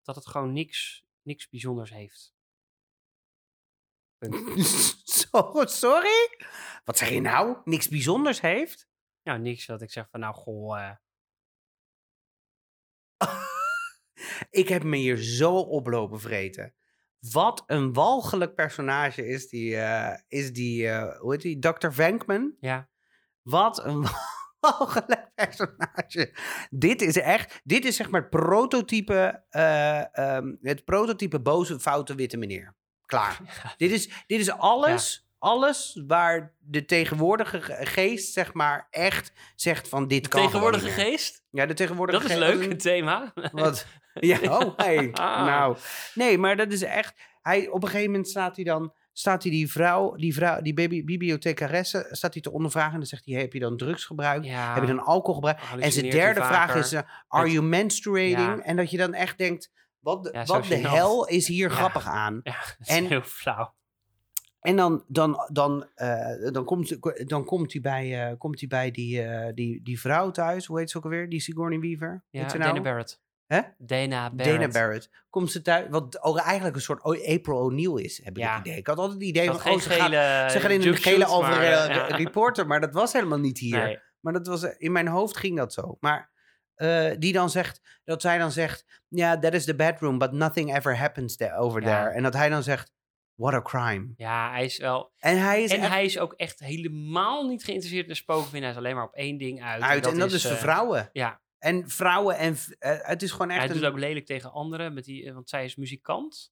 [0.01, 2.33] dat het gewoon niks, niks bijzonders heeft.
[5.19, 6.37] Zo, sorry?
[6.85, 7.57] Wat zeg je nou?
[7.63, 8.87] Niks bijzonders heeft?
[9.23, 10.95] Nou, niks dat ik zeg van, nou, goh, eh,
[14.49, 16.73] Ik heb me hier zo oplopen vreten.
[17.19, 21.89] Wat een walgelijk personage is die, eh, is die eh, hoe heet die, Dr.
[21.89, 22.55] Venkman?
[22.59, 22.89] ja.
[23.41, 24.05] Wat een
[24.59, 26.33] walgelijk personage.
[26.69, 32.15] Dit is echt, dit is zeg maar het prototype, eh, ehm, het prototype boze, foute
[32.15, 32.75] witte meneer.
[33.09, 33.39] Klaar.
[33.77, 39.87] Dit is, dit is alles, alles waar de tegenwoordige ge- geest zeg maar echt zegt
[39.89, 41.43] van dit kan gewoon Tegenwoordige geest?
[41.49, 42.53] Ja, de tegenwoordige Dat is geest.
[42.55, 43.33] leuk, het thema.
[43.51, 43.85] Wat?
[44.13, 45.09] Ja, oh, hey.
[45.13, 45.45] Ah.
[45.45, 45.77] Nou,
[46.13, 47.13] nee, maar dat is echt...
[47.41, 48.93] Hij, op een gegeven moment staat hij dan...
[49.13, 52.91] Staat hij die vrouw, die, vrouw, die baby, bibliothecaresse, staat hij te ondervragen.
[52.91, 54.45] En dan zegt hij, heb je dan drugs gebruikt?
[54.45, 54.73] Ja.
[54.73, 55.61] Heb je dan alcohol gebruikt?
[55.79, 58.37] En zijn derde vraag is, eh, are you menstruating?
[58.37, 58.59] Ja.
[58.59, 61.75] En dat je dan echt denkt, wat de, Ja, wat de hel is hier Ja.
[61.75, 62.39] grappig aan?
[62.43, 63.73] Ja, dat is En- heel flauw.
[64.59, 66.97] En dan, dan, dan, eh, dan, komt,
[67.29, 70.65] dan komt hij bij, eh, komt hij bij die, eh, die, die vrouw thuis.
[70.65, 71.29] Hoe heet ze ook alweer?
[71.29, 72.23] Die Sigourney Weaver?
[72.29, 72.83] Ja, ze Dana nou?
[72.83, 73.21] Barrett.
[73.47, 73.61] Hè?
[73.77, 74.59] Dana Barrett.
[74.59, 75.09] Dana Barrett.
[75.29, 78.57] Komt ze thuis, wat ook eigenlijk een soort April O'Neil is, heb ik Ja.
[78.57, 78.77] het idee.
[78.77, 81.27] Ik had altijd het idee van, oh, ze, gaat, gele ze gaan in een gele
[81.27, 82.05] ja.
[82.05, 83.83] reporter, maar dat was helemaal niet hier.
[83.83, 83.99] Nee.
[84.19, 85.97] Maar dat was, in mijn hoofd ging dat zo.
[85.99, 86.29] Maar
[86.79, 90.75] eh, die dan zegt, dat zij dan zegt, ja, that is the bedroom, but nothing
[90.75, 91.87] ever happens there, over Ja.
[92.01, 92.15] there.
[92.15, 92.91] En dat hij dan zegt,
[93.35, 94.13] what a crime.
[94.17, 95.11] Ja, hij is wel...
[95.17, 98.61] En hij is En echt hij is ook echt helemaal niet geïnteresseerd in de spookvind.
[98.63, 99.81] Hij is alleen maar op één ding uit.
[99.81, 100.07] uit.
[100.07, 101.09] En dat is voor eh, vrouwen.
[101.13, 103.75] Ja, En vrouwen en, eh, het is gewoon echt hij een...
[103.75, 104.93] doet ook lelijk tegen anderen.
[104.93, 106.51] Met die, want zij is muzikant.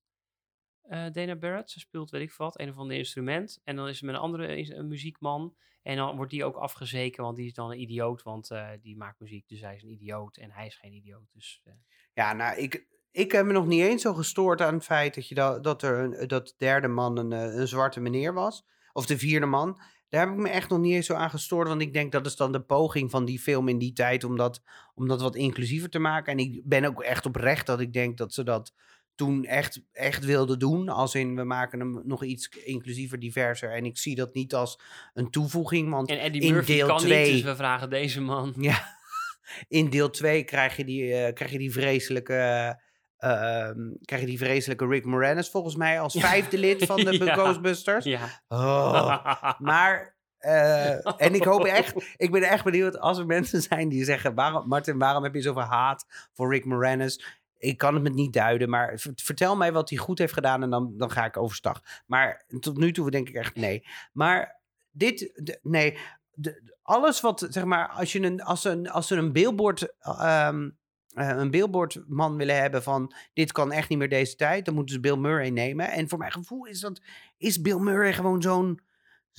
[0.90, 1.72] Eh, Dana Barrett.
[1.72, 3.60] Ze speelt, weet ik wat, een of ander instrument.
[3.64, 5.56] En dan is ze met een andere muziekman.
[5.84, 8.24] En dan wordt die ook afgezeken, want die is dan een idioot.
[8.24, 10.38] Want eh, die maakt muziek, dus hij is een idioot.
[10.38, 11.28] En hij is geen idioot.
[11.34, 11.74] Dus eh,
[12.14, 15.28] Ja, nou, ik, ik heb me nog niet eens zo gestoord aan het feit dat,
[15.28, 18.66] je da- dat er een, dat de derde man een, een zwarte meneer was.
[18.94, 19.80] Of de vierde man.
[20.10, 21.68] Daar heb ik me echt nog niet eens zo aan gestoord.
[21.68, 24.38] Want ik denk dat is dan de poging van die film in die tijd om
[24.38, 24.62] dat,
[24.96, 26.32] om dat wat inclusiever te maken.
[26.32, 28.74] En ik ben ook echt oprecht dat ik denk dat ze dat
[29.18, 30.90] toen echt, echt wilden doen.
[30.90, 33.72] Als in, we maken hem nog iets inclusiever, diverser.
[33.74, 34.80] En ik zie dat niet als
[35.14, 35.90] een toevoeging.
[35.90, 38.54] Want En Eddie in Murphy deel kan twee- niet, dus we vragen deze man.
[38.58, 38.96] ja,
[39.68, 42.34] in deel 2 krijg je die, eh, krijg je die vreselijke.
[42.34, 42.70] eh,
[43.18, 47.34] ehm, krijg je die vreselijke Rick Moranis volgens mij als vijfde lid van de Ja.
[47.34, 48.06] Ghostbusters.
[48.06, 48.42] Ja.
[48.48, 53.90] Oh, maar, eh, en ik hoop echt, ik ben echt benieuwd als er mensen zijn
[53.90, 57.26] die zeggen, waarom, Martin, waarom heb je zoveel haat voor Rick Moranis?
[57.58, 60.70] Ik kan het me niet duiden, maar vertel mij wat hij goed heeft gedaan en
[60.70, 61.82] dan, dan ga ik overstag.
[62.06, 63.88] Maar tot nu toe denk ik echt nee.
[64.14, 65.32] Maar dit,
[65.62, 65.98] nee,
[66.32, 70.70] de- alles wat, zeg maar, als, je een, als, een, als ze een billboard, ehm,
[71.14, 74.96] eh, een billboardman willen hebben van dit kan echt niet meer deze tijd, dan moeten
[74.96, 75.92] ze Bill Murray nemen.
[75.92, 77.02] En voor mijn gevoel is dat,
[77.38, 78.80] is Bill Murray gewoon zo'n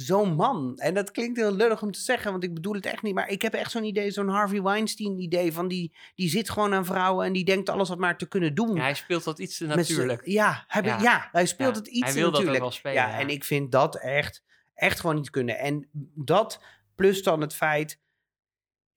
[0.04, 0.74] zo'n man.
[0.76, 3.14] En dat klinkt heel lullig om te zeggen, want ik bedoel het echt niet.
[3.14, 6.74] Maar ik heb echt zo'n idee, zo'n Harvey Weinstein idee van die, die zit gewoon
[6.74, 8.74] aan vrouwen en die denkt alles wat maar te kunnen doen.
[8.74, 10.26] Ja, hij speelt dat iets te Met natuurlijk.
[10.26, 11.00] Ja, hij, Ja.
[11.00, 11.28] ja.
[11.32, 12.58] hij speelt het iets hij dat natuurlijk.
[12.58, 13.18] wel spelen, ja.
[13.18, 14.44] en ik vind dat echt,
[14.74, 15.58] echt gewoon niet kunnen.
[15.58, 16.62] En dat
[16.94, 17.98] plus dan het feit,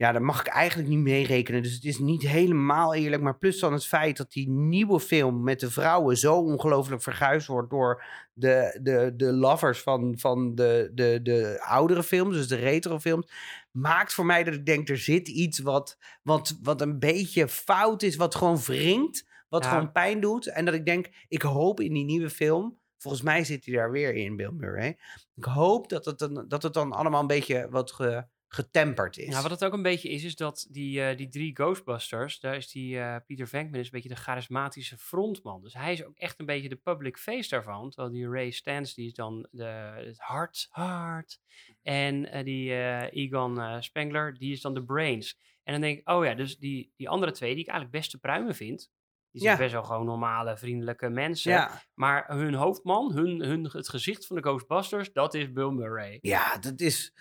[0.02, 1.64] ja, daar mag ik eigenlijk niet mee rekenen.
[1.64, 3.22] Dus het is niet helemaal eerlijk.
[3.22, 7.47] Maar plus dan het feit dat die nieuwe film met de vrouwen zo ongelooflijk verguisd
[7.47, 12.56] wordt door de, de, de lovers van, van de, de, de oudere films, dus de
[12.56, 13.32] retro films.
[13.72, 18.04] Maakt voor mij dat ik denk, er zit iets wat, wat, wat een beetje fout
[18.04, 19.70] is, wat gewoon wringt, wat Ja.
[19.70, 20.47] gewoon pijn doet.
[20.47, 23.91] En dat ik denk, ik hoop in die nieuwe film, volgens mij zit hij daar
[23.91, 24.97] weer in, Bill Murray.
[25.36, 29.34] Ik hoop dat het, dan, dat het dan allemaal een beetje wat ge- getemperd is.
[29.34, 32.56] Ja, wat het ook een beetje is, is dat die, eh, die drie Ghostbusters, daar
[32.56, 35.62] is die eh, Peter Venkman is een beetje de charismatische frontman.
[35.62, 37.89] Dus hij is ook echt een beetje de public face daarvan.
[37.89, 39.64] Terwijl die Ray Stans, die is dan de,
[40.06, 41.39] het hart, hart.
[41.82, 42.72] En eh, die
[43.12, 45.38] Egon Spengler, die is dan de brains.
[45.64, 48.12] En dan denk ik, oh ja, dus die, die andere twee, die ik eigenlijk best
[48.12, 48.91] te pruimen vind.
[49.32, 49.60] Die zijn Ja.
[49.62, 51.52] best wel gewoon normale, vriendelijke mensen.
[51.52, 51.82] ja.
[51.93, 56.18] Maar hun hoofdman, hun, hun, het gezicht van de Ghostbusters, dat is Bill Murray.
[56.22, 57.14] ja, dat is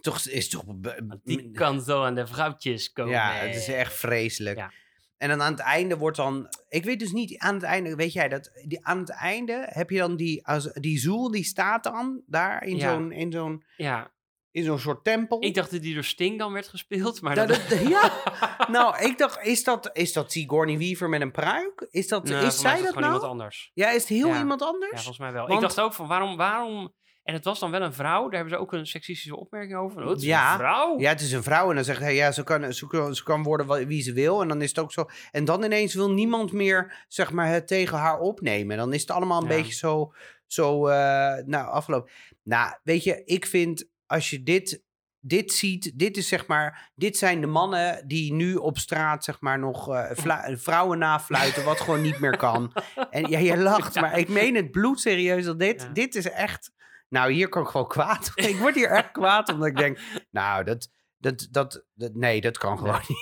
[0.00, 0.26] toch...
[0.26, 3.12] Is toch Want die kan zo aan de vrouwtjes komen.
[3.12, 4.56] Ja, het is echt vreselijk.
[4.56, 4.72] Ja.
[5.16, 6.48] En dan aan het einde wordt dan...
[6.68, 7.96] Ik weet dus niet, aan het einde...
[7.96, 8.50] Weet jij dat?
[8.64, 10.46] Die, aan het einde heb je dan die...
[10.46, 12.92] Als, die zoel, die staat dan daar in Ja.
[12.92, 14.10] zo'n in zo'n Ja,
[14.52, 15.42] in zo'n soort tempel.
[15.42, 17.60] ik dacht dat die door Sting dan werd gespeeld, maar Nou, dat...
[17.68, 18.12] dat- ja.
[18.70, 21.86] nou, ik dacht, is dat, is dat Sigourney Weaver met een pruik?
[21.90, 23.12] Is, dat, Nou, is zij dat gewoon nou?
[23.14, 23.70] iemand anders.
[23.74, 24.38] Ja, is het heel Ja.
[24.38, 24.90] iemand Ja, anders?
[24.92, 25.46] volgens mij wel.
[25.46, 26.94] Want- Ik dacht ook van, waarom, waarom...
[27.22, 30.02] En het was dan wel een vrouw, daar hebben ze ook een seksistische opmerking over.
[30.02, 30.52] Oh, het is Ja.
[30.52, 30.98] een vrouw?
[30.98, 33.22] Ja, het is een vrouw en dan zegt hij, ja, ze kan, ze, kan, ze
[33.22, 34.42] kan worden wie ze wil.
[34.42, 35.04] En dan is het ook zo.
[35.30, 38.76] En dan ineens wil niemand meer, zeg maar, het tegen haar opnemen.
[38.76, 39.56] Dan is het allemaal een Ja.
[39.56, 40.12] beetje zo,
[40.46, 42.10] zo eh, nou, afgelopen.
[42.42, 44.84] Nou, weet je, ik vind, als je dit,
[45.20, 49.40] dit ziet, dit is zeg maar, dit zijn de mannen die nu op straat, zeg
[49.40, 52.72] maar, nog eh, vrouwen nafluiten, wat gewoon niet meer kan.
[53.10, 55.88] En ja, je lacht, maar ik meen het bloedserieus dat dit, Ja.
[55.88, 56.72] dit is echt...
[57.08, 58.32] Nou, hier kan ik gewoon kwaad.
[58.34, 59.98] ik word hier echt kwaad, omdat ik denk,
[60.30, 63.18] nou, dat, dat, dat, dat nee, dat kan gewoon niet.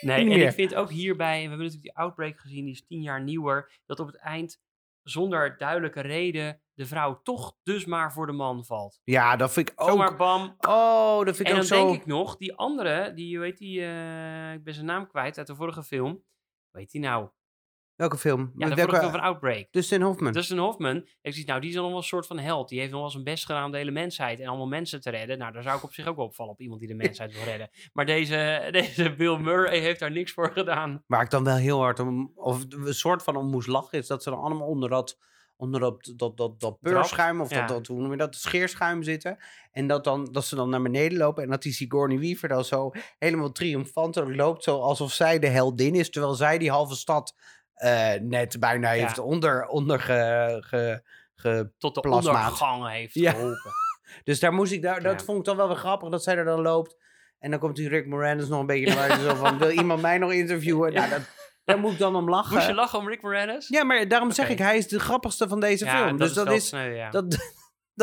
[0.00, 2.84] Nee, en ik vind ook hierbij, en we hebben natuurlijk die Outbreak gezien, die is
[2.86, 4.58] tien jaar nieuwer, dat op het eind
[5.10, 9.00] zonder duidelijke reden de vrouw toch dus maar voor de man valt.
[9.04, 9.88] Ja, dat vind ik ook.
[9.88, 10.54] Zomaar bam.
[10.58, 11.86] Oh, dat vind ik En ook dan zo.
[11.86, 15.46] denk ik nog, die andere, die, heet die, eh, ik ben zijn naam kwijt uit
[15.46, 16.24] de vorige film.
[16.72, 17.28] Heet die nou?
[18.00, 18.52] Welke film?
[18.56, 19.66] Ja, de Welke- film van Outbreak.
[19.70, 20.32] Dustin Hoffman.
[20.32, 21.06] Dustin Hoffman.
[21.22, 22.68] Ik zie, nou, die is dan nog wel een soort van held.
[22.68, 25.10] Die heeft nog wel zijn best gedaan om de hele mensheid en allemaal mensen te
[25.10, 25.38] redden.
[25.38, 27.70] Nou, daar zou ik op zich ook opvallen op iemand die de mensheid wil redden.
[27.92, 31.02] Maar deze, deze Bill Murray heeft daar niks voor gedaan.
[31.06, 34.06] Waar ik dan wel heel hard om, of een soort van om moest lachen, is
[34.06, 35.18] dat ze dan allemaal onder dat,
[35.56, 37.58] onder dat, dat, dat, dat beurschuim, of ja.
[37.60, 39.38] dat, dat, hoe noem je dat, scheerschuim zitten.
[39.72, 42.64] En dat, dan, dat ze dan naar beneden lopen en dat die Sigourney Weaver dan
[42.64, 47.34] zo helemaal triomfantelijk loopt, zo alsof zij de heldin is, terwijl zij die halve stad
[47.80, 51.02] eh, net bijna heeft onder, onder ge, ge,
[51.34, 52.34] ge- Tot de Plasmaat.
[52.36, 53.30] ondergang heeft Ja.
[53.30, 53.70] geholpen.
[54.24, 56.44] Dus daar moest ik, daar, dat vond ik dan wel weer grappig, dat zij er
[56.44, 56.96] dan loopt.
[57.38, 59.20] En dan komt die Rick Moranis nog een beetje naar buiten.
[59.30, 60.92] zo van, wil iemand mij nog interviewen?
[60.94, 61.20] Nou, dat,
[61.64, 62.54] daar moet ik dan om lachen.
[62.54, 63.68] Moest je lachen om Rick Moranis?
[63.68, 66.16] Ja, maar daarom zeg ik, hij is de grappigste van deze film.
[66.16, 67.10] dus dat wel is, sneu, ja.
[67.10, 67.24] dat,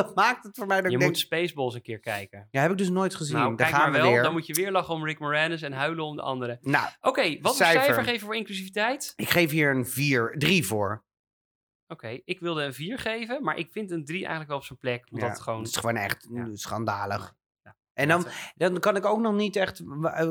[0.03, 1.11] dat maakt het voor mij dat je ik denk...
[1.11, 2.47] moet Spaceballs een keer kijken.
[2.51, 3.35] Ja, heb ik dus nooit gezien.
[3.35, 4.11] Nou, daar kijk gaan maar we wel.
[4.13, 4.23] weer.
[4.23, 6.57] Dan moet je weer lachen om Rick Moranis en huilen om de anderen.
[6.61, 7.83] Nou, Oké, wat Cijfer.
[7.83, 9.13] cijfer geven voor inclusiviteit?
[9.15, 11.05] ik geef hier een 4, 3 voor.
[11.87, 14.79] Oké, ik wilde een 4 geven, maar ik vind een 3 eigenlijk wel op zijn
[14.79, 15.07] plek.
[15.11, 15.59] Omdat Ja, het gewoon...
[15.59, 16.49] Het is gewoon echt Ja.
[16.53, 17.35] schandalig.
[17.97, 18.25] En dan,
[18.55, 19.81] dan kan ik ook nog niet echt...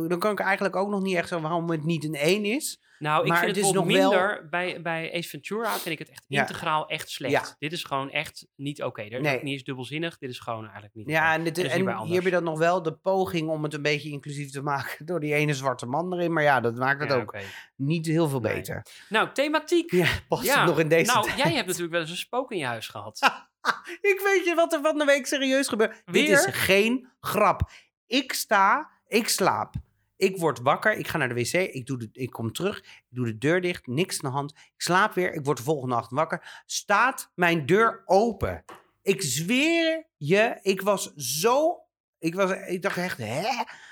[0.09, 2.81] Dan kan ik eigenlijk ook nog niet echt zo waarom het niet een 1 is.
[2.99, 4.47] Nou, ik Maar vind het het, is nog wel- minder.
[4.51, 6.41] Bij, bij Ace Ventura vind ik het echt Ja.
[6.41, 7.33] integraal echt slecht.
[7.33, 7.57] Ja.
[7.59, 9.03] Dit is gewoon echt niet oké.
[9.03, 9.43] Dit is Nee.
[9.43, 10.19] niet eens dubbelzinnig.
[10.19, 12.59] Dit is gewoon eigenlijk niet Ja, en, dit, is en hier heb je dan nog
[12.59, 16.13] wel de poging om het een beetje inclusief te maken door die ene zwarte man
[16.13, 16.33] erin.
[16.33, 17.37] Maar ja, dat maakt het Ja, ook
[17.77, 18.55] niet heel veel Nee.
[18.55, 18.87] beter.
[19.09, 19.91] Nou, thematiek.
[19.91, 21.37] Ja, past nog in deze nou, tijd?
[21.39, 23.19] jij hebt natuurlijk wel eens een spook in je huis gehad.
[24.13, 26.03] Ik weet je wat er van de week serieus gebeurt.
[26.05, 27.71] Dit is geen grap.
[28.07, 29.75] Ik sta, ik slaap.
[30.17, 33.03] Ik word wakker, ik ga naar de wc, ik, doe de, ik kom terug, ik
[33.11, 34.51] doe de deur dicht, niks aan de hand.
[34.51, 36.63] Ik slaap weer, ik word de volgende nacht wakker.
[36.67, 38.65] Staat mijn deur open.
[39.03, 41.81] Ik zweer je, ik was zo...
[42.19, 43.43] Ik, was, ik dacht echt, hè?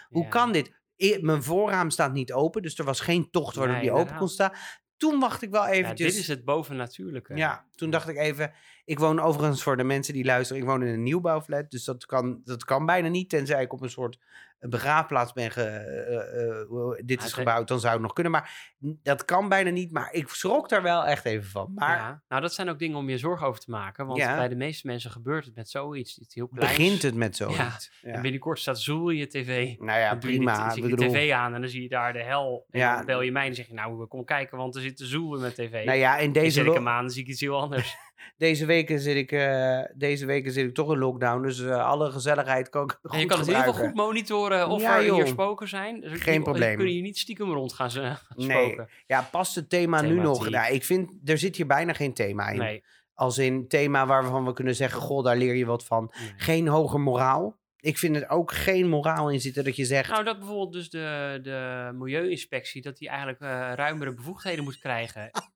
[0.08, 0.28] Hoe Ja.
[0.28, 0.72] kan dit?
[1.20, 4.28] Mijn voorraam staat niet open, dus er was geen tocht waardoor Nee, die open kon
[4.28, 4.52] staan.
[4.96, 6.12] Toen wacht ik wel Ja, eventjes.
[6.12, 7.34] dit is het bovennatuurlijke.
[7.36, 8.52] Ja, toen dacht ik even.
[8.84, 10.62] Ik woon overigens voor de mensen die luisteren.
[10.62, 11.70] Ik woon in een nieuwbouwflat.
[11.70, 13.28] Dus dat kan, dat kan bijna niet.
[13.28, 14.18] Tenzij ik op een soort
[14.58, 15.50] begraafplaats ben.
[15.50, 18.32] Ge, eh, eh, eh, dit is het- gebouwd, dan zou het nog kunnen.
[18.32, 18.72] Maar
[19.02, 19.92] dat kan bijna niet.
[19.92, 21.72] Maar ik schrok daar wel echt even van.
[21.74, 24.06] Maar Ja, nou, dat zijn ook dingen om je zorgen over te maken.
[24.06, 24.36] Want Ja.
[24.36, 26.18] bij de meeste mensen gebeurt het met zoiets.
[26.18, 26.76] Iets heel kleins.
[26.76, 27.90] begint het met zoiets.
[28.02, 28.10] Ja.
[28.12, 29.78] En binnenkort staat Zoel je tv.
[29.78, 30.70] Nou ja, Dan prima.
[30.70, 32.66] zet je bedoel, tv aan en dan zie je daar de hel.
[32.70, 32.96] En Ja.
[32.96, 35.06] dan bel je mij en dan zeg je, nou, kom kijken, want er zit de
[35.06, 35.84] Zoel in mijn tv.
[35.84, 37.96] nou ja, in deze, aan, dan zie ik iets heel anders.
[38.36, 41.42] Deze, weken zit ik, eh, deze weken zit ik toch in lockdown.
[41.42, 44.00] Dus eh, alle gezelligheid kan ik goed en je kan het in ieder geval gebruiken.
[44.02, 46.00] goed monitoren of Ja, er hier spoken zijn.
[46.00, 46.70] Dus Geen je- probleem.
[46.70, 48.66] Je kunnen hier niet stiekem rond gaan gaan Nee.
[48.66, 48.88] spoken.
[49.06, 50.36] Ja, past het thema nu nog?
[50.44, 50.50] Thematiek.
[50.54, 52.58] Nou, ik vind, er zit hier bijna geen thema in.
[52.58, 52.84] Nee.
[53.14, 56.12] Als in thema waarvan we kunnen zeggen, goh, daar leer je wat van.
[56.20, 56.32] nee.
[56.36, 57.62] Geen hoger moraal.
[57.76, 60.10] Ik vind er ook geen moraal in zitten dat je zegt...
[60.10, 65.30] Nou, dat bijvoorbeeld dus de, de milieuinspectie, dat die eigenlijk eh, ruimere bevoegdheden moet krijgen.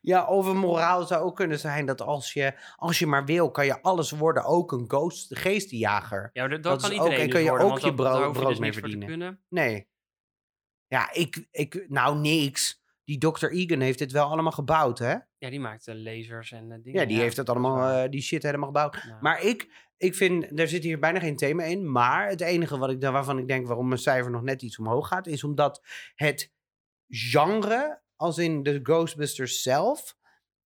[0.00, 3.50] Ja, of een moraal zou ook kunnen zijn dat als je, als je maar wil,
[3.50, 4.44] kan je alles worden.
[4.44, 6.30] Ook een ghost, geestenjager.
[6.32, 7.94] Ja, dat, Dat dat kan is iedereen ook- en dus kan je worden, ook je
[7.94, 9.40] brood- brood dus mee verdienen.
[9.48, 9.88] Nee.
[10.86, 11.84] Ja, ik, ik...
[11.88, 12.78] Nou, niks.
[13.04, 13.46] Die Dr.
[13.46, 15.14] Egan heeft dit wel allemaal gebouwd, hè?
[15.38, 17.00] Ja, die maakt eh, lasers en eh, dingen.
[17.00, 19.02] Ja, die heeft het dat allemaal, eh, die shit helemaal gebouwd.
[19.06, 19.18] Ja.
[19.20, 21.92] Maar ik, ik vind, er zit hier bijna geen thema in.
[21.92, 25.08] Maar het enige wat ik, waarvan ik denk waarom mijn cijfer nog net iets omhoog
[25.08, 25.82] gaat, is omdat
[26.14, 26.52] het
[27.08, 30.16] genre, als in de Ghostbusters zelf,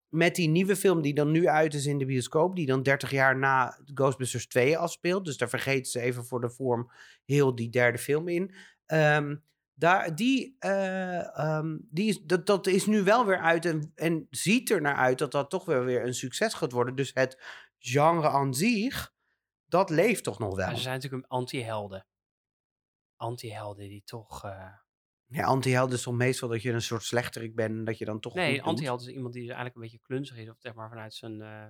[0.08, 3.12] met die nieuwe film die dan nu uit is in de bioscoop, die dan 30
[3.12, 5.26] jaar na Ghostbusters 2 afspeelt.
[5.26, 6.91] Dus daar vergeten ze even voor de vorm
[7.26, 8.56] heel die derde film in.
[8.86, 9.36] Ehm,
[9.74, 14.70] daar, die, eh, ehm, die dat, dat is nu wel weer uit en, en ziet
[14.70, 16.95] er naar uit dat dat toch wel weer een succes gaat worden.
[16.95, 17.43] Dus het
[17.80, 19.14] genre aan zich,
[19.66, 20.66] dat leeft toch nog wel.
[20.66, 22.06] Maar ze zijn natuurlijk anti-helden.
[23.16, 24.43] Anti-helden die toch...
[24.43, 24.82] eh,
[25.34, 28.19] Ja, anti-held is toch meestal dat je een soort slechterik bent en dat je dan
[28.19, 30.49] toch Nee, anti-held is iemand die dus eigenlijk een beetje klunzig is.
[30.49, 31.65] Of zeg maar vanuit zijn eh,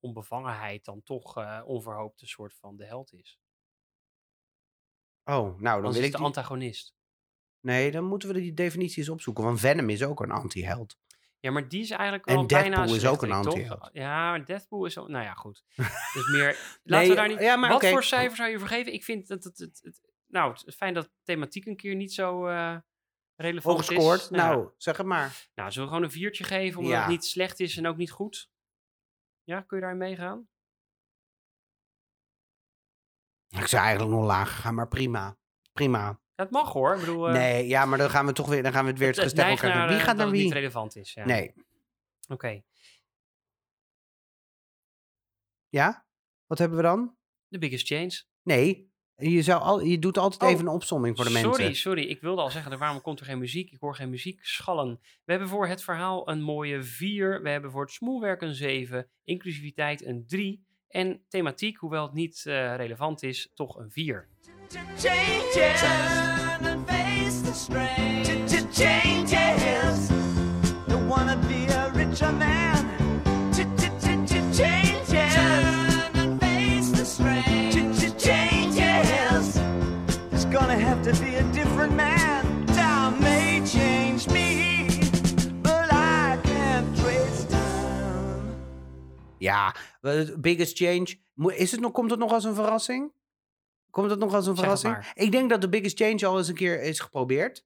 [0.00, 3.38] onbevangenheid dan toch eh, onverhoopt een soort van de held is.
[5.24, 6.26] Oh, nou, dan Anders wil is ik de die...
[6.26, 6.94] antagonist.
[7.60, 9.44] Nee, dan moeten we die definitie eens opzoeken.
[9.44, 10.98] Want Venom is ook een anti-held.
[11.40, 13.90] Ja, maar die is eigenlijk En wel bijna Deadpool is ook een anti-held.
[13.92, 15.08] Ja, maar Deadpool is ook...
[15.08, 15.64] Nou ja, goed.
[16.14, 16.78] Dus meer...
[16.82, 17.40] Laten we daar niet...
[17.40, 18.92] ja, maar Wat voor cijfer zou je vergeven?
[18.92, 19.58] Ik vind dat het...
[19.58, 22.76] het, het- nou, het is fijn dat thematiek een keer niet zo eh
[23.36, 24.20] relevant Hoog gescoord?
[24.20, 24.28] is.
[24.30, 25.48] Nou, zeg het maar.
[25.54, 27.00] nou, zullen we gewoon een viertje geven omdat Ja.
[27.00, 28.50] het niet slecht is en ook niet goed?
[29.42, 30.48] Ja, kun je daarin meegaan?
[33.48, 35.36] Ik zou eigenlijk nog lager gaan, maar prima.
[35.72, 36.20] Prima.
[36.34, 36.94] Het mag hoor.
[36.94, 38.98] Ik bedoel, eh, nee, ja, maar dan gaan we toch weer, dan gaan we het
[38.98, 40.44] weer het naar, Wie eh, gaat dat naar het wie?
[40.44, 41.12] niet relevant is.
[41.12, 41.24] Ja.
[41.24, 41.54] Nee.
[42.28, 42.62] Oké.
[45.68, 46.06] Ja?
[46.46, 47.16] Wat hebben we dan?
[47.48, 48.22] The Biggest Change.
[48.42, 48.92] Nee.
[49.16, 51.76] Je, zou al, je doet altijd Oh, even een opsomming voor de sorry, mensen.
[51.76, 52.02] sorry.
[52.02, 53.70] Ik wilde al zeggen, waarom komt er geen muziek?
[53.70, 55.00] Ik hoor geen muziek schallen.
[55.24, 57.42] We hebben voor het verhaal een mooie 4.
[57.42, 59.08] We hebben voor het smoelwerk een 7.
[59.24, 60.64] Inclusiviteit een 3.
[60.88, 64.28] En thematiek, hoewel het niet eh, relevant is, toch een 4.
[68.84, 70.14] changes.
[89.44, 89.74] Ja,
[90.38, 91.16] biggest change.
[91.56, 93.12] Is het nog, komt het nog als een verrassing?
[93.90, 95.12] Komt het nog als een verrassing?
[95.14, 97.64] Ik denk dat de Biggest Change al eens een keer is geprobeerd.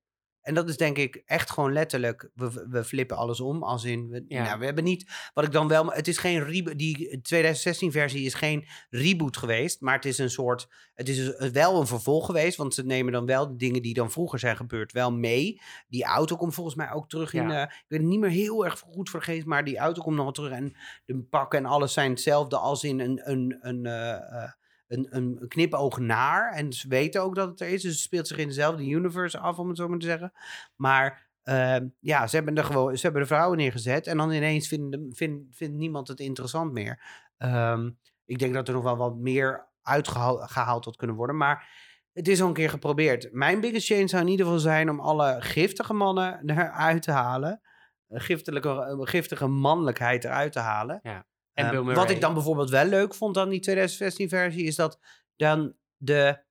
[0.48, 3.62] En dat is denk ik echt gewoon letterlijk, we, we flippen alles om.
[3.62, 4.42] Als in, we, Ja.
[4.42, 8.24] nou, we hebben niet, wat ik dan wel, het is geen reboot, die 2016 versie
[8.24, 9.80] is geen reboot geweest.
[9.80, 12.56] Maar het is een soort, het is wel een vervolg geweest.
[12.56, 15.60] Want ze nemen dan wel de dingen die dan vroeger zijn gebeurd wel mee.
[15.88, 17.56] Die auto komt volgens mij ook terug in, Ja.
[17.66, 19.46] eh, ik weet het niet meer heel erg goed geest.
[19.46, 20.50] Maar die auto komt nog wel terug.
[20.52, 24.50] En de pakken en alles zijn hetzelfde als in een, een, een, eh, eh,
[24.88, 26.52] een, een knipoog naar.
[26.52, 27.82] En ze weten ook dat het er is.
[27.82, 30.32] Dus het speelt zich in dezelfde universe af, om het zo maar te zeggen.
[30.76, 34.06] Maar ehm, ja, ze hebben, er gewoon, ze hebben de vrouwen neergezet.
[34.06, 37.02] En dan ineens vindt, niemand het interessant meer.
[37.36, 37.90] Ehm,
[38.24, 41.36] ik denk dat er nog wel wat meer uitgehaald gehaald had kunnen worden.
[41.36, 41.68] Maar
[42.12, 43.28] het is al een keer geprobeerd.
[43.32, 47.60] Mijn biggest change zou in ieder geval zijn om alle giftige mannen eruit te halen.
[48.08, 51.00] Giftige mannelijkheid eruit te halen.
[51.02, 51.26] Ja.
[51.58, 54.76] En Eh, Bill wat ik dan bijvoorbeeld wel leuk vond aan die 2016 versie, is
[54.76, 54.98] dat
[55.36, 56.42] dan de,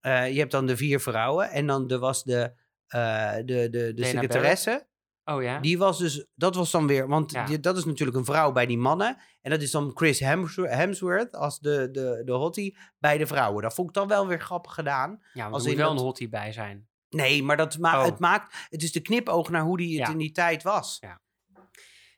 [0.00, 2.52] eh, je hebt dan de vier vrouwen en dan er was de,
[2.86, 4.86] eh, de, de, de secretaresse.
[5.24, 5.60] Oh ja?
[5.60, 7.44] Die was dus, dat was dan weer, want Ja.
[7.44, 9.16] die- dat is natuurlijk een vrouw bij die mannen.
[9.42, 13.62] En dat is dan Chris Hemsworth, als de, de, de hottie bij de vrouwen.
[13.62, 15.22] Dat vond ik dan wel weer grappig gedaan.
[15.32, 16.88] ja, als er moet wel dat- een hottie bij zijn.
[17.08, 18.04] Nee, maar dat ma Oh.
[18.04, 20.12] het maakt, het is de knipoog naar hoe die het Ja.
[20.12, 20.96] in die tijd was.
[21.00, 21.20] Ja.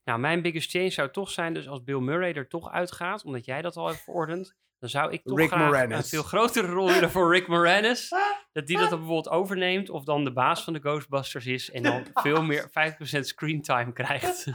[0.05, 3.45] Nou, mijn biggest change zou toch zijn, dus als Bill Murray er toch uitgaat, omdat
[3.45, 6.09] jij dat al hebt verordend, dan zou ik toch Rick graag een Moranis.
[6.09, 8.09] veel grotere rol willen voor Rick Moranis.
[8.53, 11.83] Dat die dat dan bijvoorbeeld overneemt, of dan de baas van de Ghostbusters is en
[11.83, 14.45] dan veel meer 5% screentime krijgt.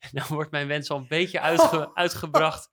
[0.00, 2.70] En dan wordt mijn wens al een beetje uitge- uitgebracht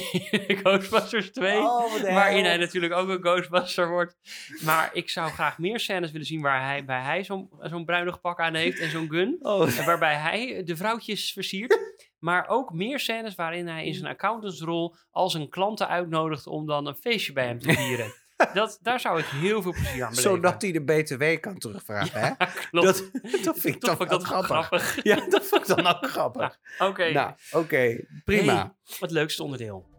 [0.46, 1.58] in Ghostbusters 2.
[1.58, 4.16] Oh, wat de waarin hij natuurlijk ook een Ghostbuster wordt.
[4.64, 8.20] Maar ik zou graag meer scènes willen zien waar hij, bij hij zo'n zo'n bruinig
[8.20, 9.38] pak aan heeft en zo'n gun.
[9.40, 11.78] Oh, En waarbij hij de vrouwtjes versiert.
[12.18, 16.86] Maar ook meer scènes waarin hij in zijn accountantsrol al zijn klanten uitnodigt om dan
[16.86, 18.14] een feestje bij hem te vieren.
[18.54, 20.30] Dat, daar zou ik heel veel plezier aan beleven.
[20.30, 22.26] zodat hij de BTW kan terugvragen, hè?
[22.26, 22.34] Ja,
[22.70, 22.86] klopt.
[22.86, 23.10] Dat,
[23.44, 24.48] dat vind ik Toch dan dat grappig.
[24.66, 25.02] grappig.
[25.02, 26.58] Ja, dat vond ik dan ook grappig.
[26.88, 28.54] Oké, Nou, oké, prima.
[28.54, 29.90] Hey, wat leukste onderdeel.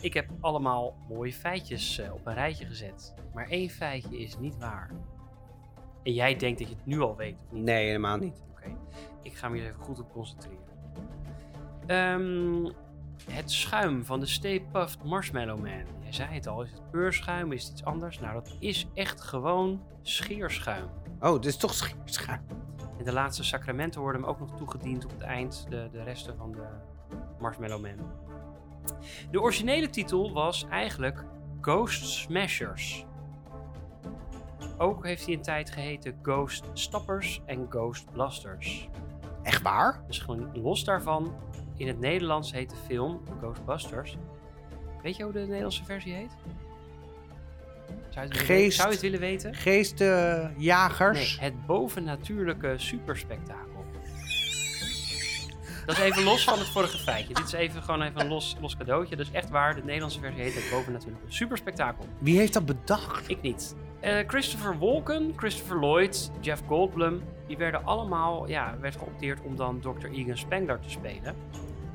[0.00, 3.14] Ik heb allemaal mooie feitjes eh, op een rijtje gezet.
[3.34, 4.90] Maar één feitje is niet waar.
[6.02, 7.62] En jij denkt dat je het nu al weet, of niet?
[7.62, 8.44] Nee, helemaal niet.
[8.50, 8.76] Oké,
[9.22, 10.66] ik ga me hier even goed op concentreren.
[11.86, 12.72] Ehm,
[13.30, 15.84] het schuim van de Stay Puft Marshmallow Man.
[16.02, 18.20] Jij zei het al, is het peurschuim, is het iets anders?
[18.20, 20.88] Nou, dat is echt gewoon scheerschuim.
[21.20, 21.74] Oh, dit is toch
[22.04, 22.40] schuim.
[22.98, 26.36] En de laatste sacramenten worden hem ook nog toegediend op het eind, de, de resten
[26.36, 26.66] van de
[27.40, 27.96] Marshmallow Man.
[29.30, 31.24] De originele titel was eigenlijk
[31.60, 33.06] Ghost Smashers.
[34.78, 38.88] Ook heeft hij een tijd geheten Ghost Stoppers en Ghost Blasters.
[39.42, 40.02] Echt waar?
[40.06, 41.34] Dus gewoon los daarvan,
[41.76, 44.16] in het Nederlands heet de film The Ghostbusters.
[45.02, 46.30] Weet je hoe de Nederlandse versie heet?
[48.08, 48.72] Zou je het willen, Geest- weten?
[48.76, 49.50] Zou je het willen weten?
[49.50, 51.40] Nee, Geestenjagers.
[51.40, 53.84] het bovennatuurlijke superspektakel.
[55.86, 57.34] Dat is even los van het vorige feitje.
[57.34, 59.16] Dit is even gewoon even een los, los cadeautje.
[59.16, 59.74] Dat is echt waar.
[59.74, 62.04] De Nederlandse versie heet het bovennatuurlijke superspektakel.
[62.18, 63.28] Wie heeft dat bedacht?
[63.30, 63.76] Ik niet.
[64.00, 69.80] Eh, Christopher Walken, Christopher Lloyd, Jeff Goldblum, die werden allemaal, ja, werd geopteerd om dan
[69.80, 70.06] Dr.
[70.10, 71.36] Egan Spengler te spelen.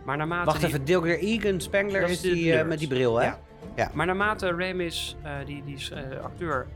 [0.05, 3.19] Maar naarmate Wacht die, even, Dilger Egan Spengler Dat is die eh, met die bril,
[3.19, 3.31] hè?
[3.75, 3.91] Ja.
[3.93, 5.79] Maar naarmate Remis, eh, die, die
[6.23, 6.67] acteur,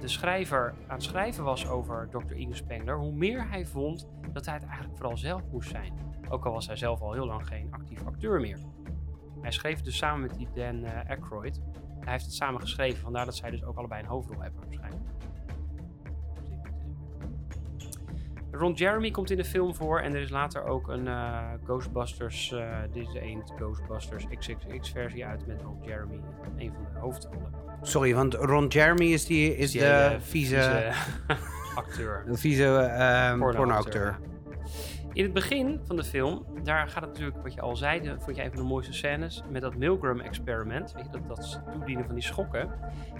[0.00, 2.34] de schrijver, aan het schrijven was over Dr.
[2.34, 5.92] Egan Spengler, hoe meer hij vond dat hij het eigenlijk vooral zelf moest zijn.
[6.28, 8.58] Ook al was hij zelf al heel lang geen actief acteur meer.
[9.40, 11.60] Hij schreef dus samen met die Dan Aykroyd.
[12.06, 15.04] Hij heeft het samen geschreven, vandaar dat zij dus ook allebei een hoofdrol hebben waarschijnlijk.
[18.50, 22.52] Ron Jeremy komt in de film voor en er is later ook een eh, Ghostbusters,
[22.52, 26.86] eh dit is de een Ghostbusters XXX versie uit met Ron Jeremy in een van
[26.92, 27.52] de hoofdrollen.
[27.82, 30.92] Sorry, want Ron Jeremy is, die, is Die de vieze,
[31.74, 32.24] acteur.
[32.26, 32.62] de vieze
[33.38, 34.18] Pornoacteur, pornoacteur.
[35.16, 38.16] In het begin van de film, daar gaat het natuurlijk, wat je al zei, de-
[38.20, 40.92] vond je een van de mooiste scènes, met dat Milgram-experiment.
[40.92, 42.70] Weet je, dat, dat toedienen van die schokken.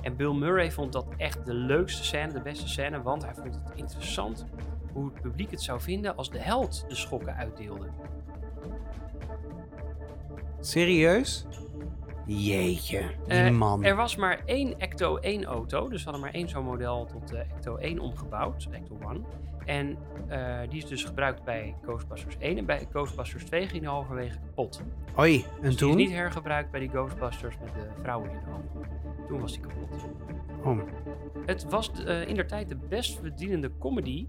[0.03, 3.55] En Bill Murray vond dat echt de leukste scène, de beste scène, want hij vond
[3.55, 4.47] het interessant
[4.93, 7.87] hoe het publiek het zou vinden als de held de schokken uitdeelde.
[10.61, 11.47] Serieus?
[12.27, 13.85] Jeetje, die Eh, man.
[13.85, 17.29] Er was maar één Ecto 1 auto, dus we hadden maar één zo'n model tot
[17.29, 19.25] de Ecto 1 omgebouwd, Ecto 1.
[19.67, 19.97] En
[20.29, 24.39] eh, die is dus gebruikt bij Ghostbusters 1 en bij Ghostbusters 2 ging hij halverwege
[24.39, 24.83] kapot.
[25.19, 25.97] Oei, Dus en die is toen?
[25.97, 28.89] niet hergebruikt bij die Ghostbusters met de vrouwen in de hoofd.
[29.29, 30.05] Toen was die kapot.
[30.65, 30.79] Oh.
[31.47, 31.91] Het was
[32.27, 34.29] in der tijd de best verdienende comedy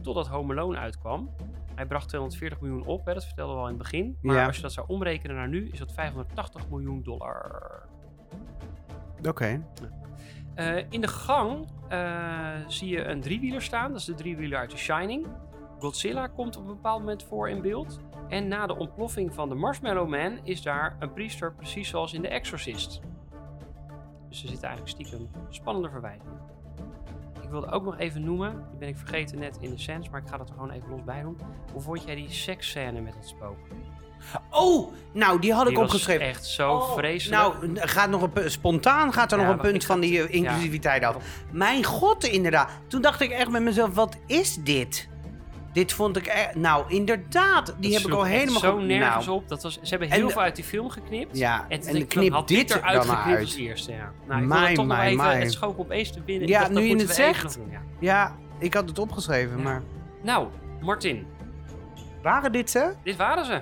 [0.00, 1.30] totdat Home Alone uitkwam.
[1.74, 4.16] Hij bracht 240 miljoen op, hè, dat vertelden we al in het begin.
[4.22, 4.46] Maar Ja.
[4.46, 7.82] als je dat zou omrekenen naar nu, is dat 580 miljoen dollar.
[9.28, 9.62] Oké.
[10.54, 11.66] Eh, in de gang
[12.66, 13.90] zie je een driewieler staan.
[13.90, 15.26] Dat is de driewieler uit The Shining.
[15.78, 18.00] Godzilla komt op een bepaald moment voor in beeld.
[18.28, 22.22] En na de ontploffing van de Marshmallow Man is daar een priester, precies zoals in
[22.22, 23.00] The Exorcist.
[24.28, 26.40] Dus er zitten eigenlijk stiekem spannende verwijzingen.
[27.42, 30.20] Ik wilde ook nog even noemen, die ben ik vergeten net in de scènes, maar
[30.20, 31.38] ik ga dat er gewoon even los bij doen.
[31.72, 33.58] Hoe vond jij die seksscène met het spook?
[34.50, 36.26] Oh, nou, die had ik opgeschreven.
[36.26, 37.42] echt zo Oh, vreselijk.
[37.42, 41.04] Nou, gaat nog een, spontaan gaat er Ja, nog een punt van die eh, inclusiviteit
[41.04, 41.16] af.
[41.50, 42.70] Mijn god, inderdaad.
[42.86, 45.08] Toen dacht ik echt met mezelf, wat is dit?
[45.72, 46.54] Dit vond ik echt...
[46.54, 47.74] Nou, inderdaad.
[47.78, 48.60] Die Dat heb ik al helemaal...
[48.60, 49.48] zo ge- nergens nou, op.
[49.48, 51.38] Dat was, ze hebben En heel veel uit die film geknipt.
[51.38, 54.12] Ja, En, en, knip had dit er eruit geknipt als eerste, ja.
[54.28, 55.40] Nou, ik Mijn, toch mijn, even, mijn.
[55.40, 56.48] het schoot opeens te binnen.
[56.48, 57.54] Ja, dacht, nu je het zegt.
[57.54, 57.80] doen, ja.
[57.98, 59.82] Ja, ik had het opgeschreven, maar...
[60.22, 60.48] Nou,
[60.80, 61.26] Martin,
[62.22, 62.92] Waren dit ze?
[63.02, 63.60] dit waren ze.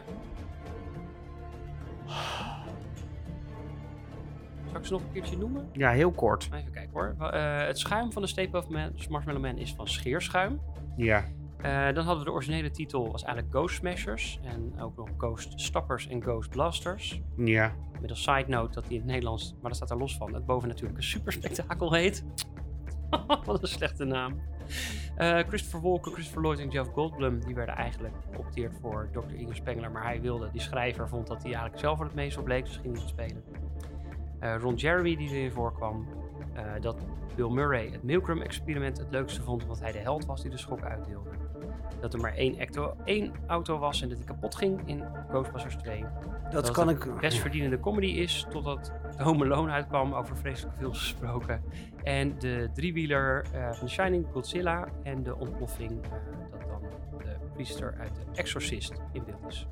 [4.71, 5.69] Zal ik ze nog een keertje noemen?
[5.73, 6.49] Ja, heel kort.
[6.53, 7.15] Even kijken hoor.
[7.19, 10.61] Eh, het schuim van de State of Man, Marshmallow Man is van scheerschuim.
[10.97, 11.25] Ja.
[11.63, 14.41] Eh, dan hadden we de originele titel, was eigenlijk Ghost Smashers.
[14.43, 17.21] En ook nog Ghost Stoppers en Ghost Blasters.
[17.37, 17.73] Ja.
[18.01, 20.35] Met als side note dat hij in het Nederlands, maar dat staat er los van,
[20.35, 22.25] het boven natuurlijk een superspektakel heet.
[23.45, 24.41] Wat een slechte naam.
[25.17, 29.35] Eh, Christopher Walken, Christopher Lloyd en Jeff Goldblum, die werden eigenlijk geopteerd voor Dr.
[29.35, 29.91] Igor Spengler.
[29.91, 32.77] Maar hij wilde, die schrijver vond dat hij eigenlijk zelf het meest op leek, dus
[32.77, 33.43] ging niet spelen.
[34.41, 36.07] Eh, Ron Jeremy, die erin voorkwam,
[36.55, 36.97] eh, dat
[37.37, 40.83] Bill Murray het Milgram-experiment het leukste vond, omdat hij de held was die de schok
[40.83, 41.31] uitdeelde.
[42.01, 45.77] Dat er maar één, acto- één auto was en dat die kapot ging in Ghostbusters
[45.77, 46.05] 2.
[46.43, 47.21] Dat, Dat kan ik...
[47.21, 51.63] best verdienende comedy is, totdat Home Alone uitkwam, over vreselijke films gesproken.
[52.03, 56.01] En de driewieler eh van Shining, Godzilla en de ontploffing,
[56.51, 56.83] dat dan
[57.19, 59.67] de priester uit The Exorcist in beeld is.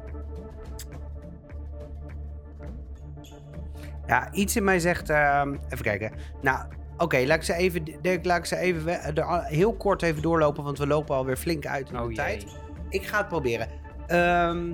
[4.09, 5.11] Ja, iets in mij zegt...
[5.11, 6.13] ehm, even kijken.
[6.43, 6.65] Nou,
[6.97, 7.85] oké, laat ik ze even...
[8.03, 11.37] Dirk, laat ik ze even we- er heel kort even doorlopen, want we lopen alweer
[11.37, 12.43] flink uit in de Oh tijd.
[12.43, 12.51] jee.
[12.89, 13.69] Ik ga het proberen.
[14.07, 14.73] Ehm,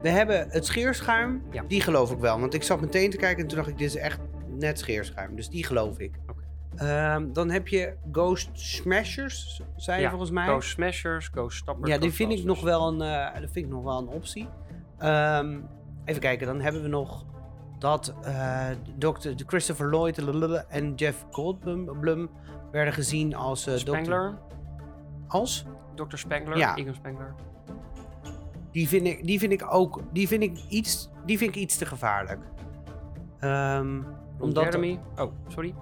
[0.00, 1.42] we hebben het scheerschuim.
[1.50, 1.62] Ja.
[1.68, 2.40] Die geloof ik wel.
[2.40, 5.36] Want ik zat meteen te kijken en toen dacht ik, dit is echt net scheerschuim.
[5.36, 6.14] Dus die geloof ik.
[6.28, 6.42] Oké.
[6.76, 10.46] Ehm, dan heb je Ghost Smashers, zei je Ja, volgens mij.
[10.46, 11.90] Ghost Smashers, Ghost Stoppers.
[11.92, 14.48] ja, die vind ik nog wel een, eh, dat vind ik nog wel een optie.
[16.04, 17.24] Even kijken, dan hebben we nog
[17.80, 18.14] dat
[18.98, 19.20] Dr.
[19.36, 20.18] de Christopher Lloyd
[20.68, 22.30] en Jeff Goldblum Blum
[22.70, 24.34] werden gezien als dokter- Spengler,
[25.28, 25.64] Als?
[25.94, 26.16] Dr.
[26.16, 26.76] Spengler, Ja.
[26.76, 27.34] Egon Spengler.
[28.72, 31.76] Die vind ik, die vind ik ook, die vind ik iets, die vind ik iets
[31.76, 32.40] te gevaarlijk.
[34.38, 35.00] Omdat Jeremy.
[35.18, 35.74] Oh, sorry.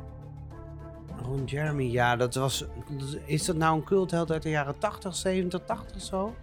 [1.25, 2.65] Ron Jeremy, ja, dat was,
[3.25, 6.35] is dat nou een cultheld uit de jaren 80, 70, 80 zo?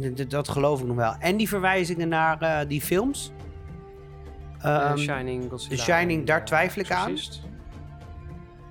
[0.00, 1.14] D- d- Dat geloof ik nog wel.
[1.18, 3.32] En die verwijzingen naar eh, die films.
[4.62, 5.76] Ehm, Shining, Godzilla.
[5.76, 7.16] The Shining, daar eh, twijfel ik aan.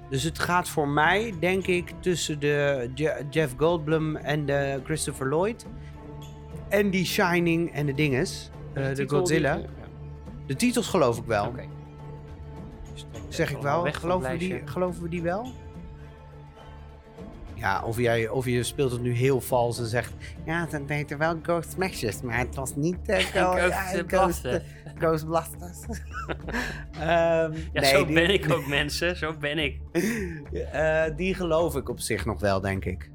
[0.10, 5.28] Dus het gaat voor mij, denk ik, tussen de Je- Jeff Goldblum en de Christopher
[5.28, 5.66] Lloyd.
[6.70, 8.50] En die Shining en de dinges.
[8.74, 9.56] de titel Godzilla.
[9.56, 9.70] die- ja,
[10.46, 11.46] De titels geloof ik wel.
[11.46, 11.64] Oké.
[12.94, 13.88] Dus Zeg ik wel.
[13.92, 15.52] Geloven we, die, geloven we die wel?
[17.54, 20.14] Ja, of, jij, of je speelt het nu heel vals en zegt...
[20.46, 23.18] Ja, dan deed er wel Ghost Smashers, maar het was niet uh.
[24.08, 24.48] Ghost
[25.26, 25.80] Blasters.
[26.92, 29.16] Ehm, Ja, nee, zo die, ben ik ook, mensen.
[29.18, 29.80] Zo ben ik.
[30.72, 33.12] eh, die geloof ik op zich nog wel, denk ik.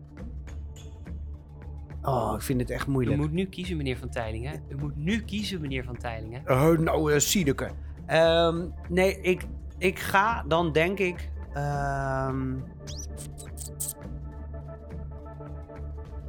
[2.03, 3.17] Oh, ik vind het echt U moeilijk.
[3.17, 4.63] moet nu kiezen, meneer Van Teylingen.
[4.69, 6.43] U moet nu kiezen, meneer Van Teylingen.
[6.47, 7.71] Oh, nou, uh, Siedeke.
[8.07, 9.43] Ehm, nee, ik,
[9.79, 11.31] ik ga dan denk ik...
[11.53, 12.55] ehm,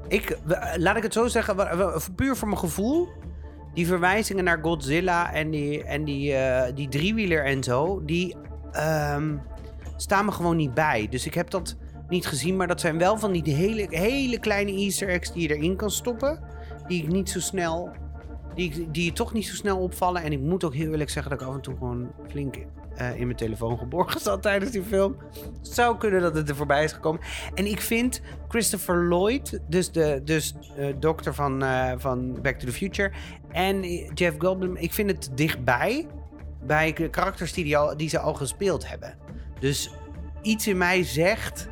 [0.07, 0.37] ik,
[0.77, 1.55] laat ik het zo zeggen,
[2.15, 3.07] puur voor mijn gevoel.
[3.73, 8.35] Die verwijzingen naar Godzilla en die, en die, eh, die driewieler en zo, die
[8.71, 9.37] ehm,
[9.95, 11.07] staan me gewoon niet bij.
[11.09, 11.75] Dus ik heb dat
[12.07, 15.55] niet gezien, maar dat zijn wel van die hele, hele kleine easter eggs die je
[15.55, 16.39] erin kan stoppen.
[16.87, 17.91] Die ik niet zo snel
[18.55, 20.23] die, die je toch niet zo snel opvallen.
[20.23, 22.57] En ik moet ook heel eerlijk zeggen dat ik af en toe gewoon flink
[22.95, 25.17] eh, in mijn telefoon geborgen zat tijdens die film.
[25.61, 27.21] Het zou kunnen dat het er voorbij is gekomen.
[27.53, 32.65] En ik vind Christopher Lloyd, dus de dus, eh, dokter van, eh, van Back to
[32.65, 33.11] the Future,
[33.51, 33.81] en
[34.13, 36.07] Jeff Goldblum, ik vind het dichtbij
[36.61, 39.17] bij de karakters die, die, al, ze al gespeeld hebben.
[39.59, 39.91] Dus
[40.41, 41.67] iets in mij zegt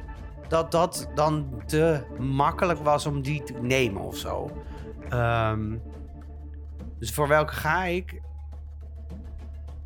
[0.47, 4.51] dat dat dan te makkelijk was om die te nemen of zo.
[5.09, 5.78] Ehm,
[6.99, 8.22] dus voor welke ga ik?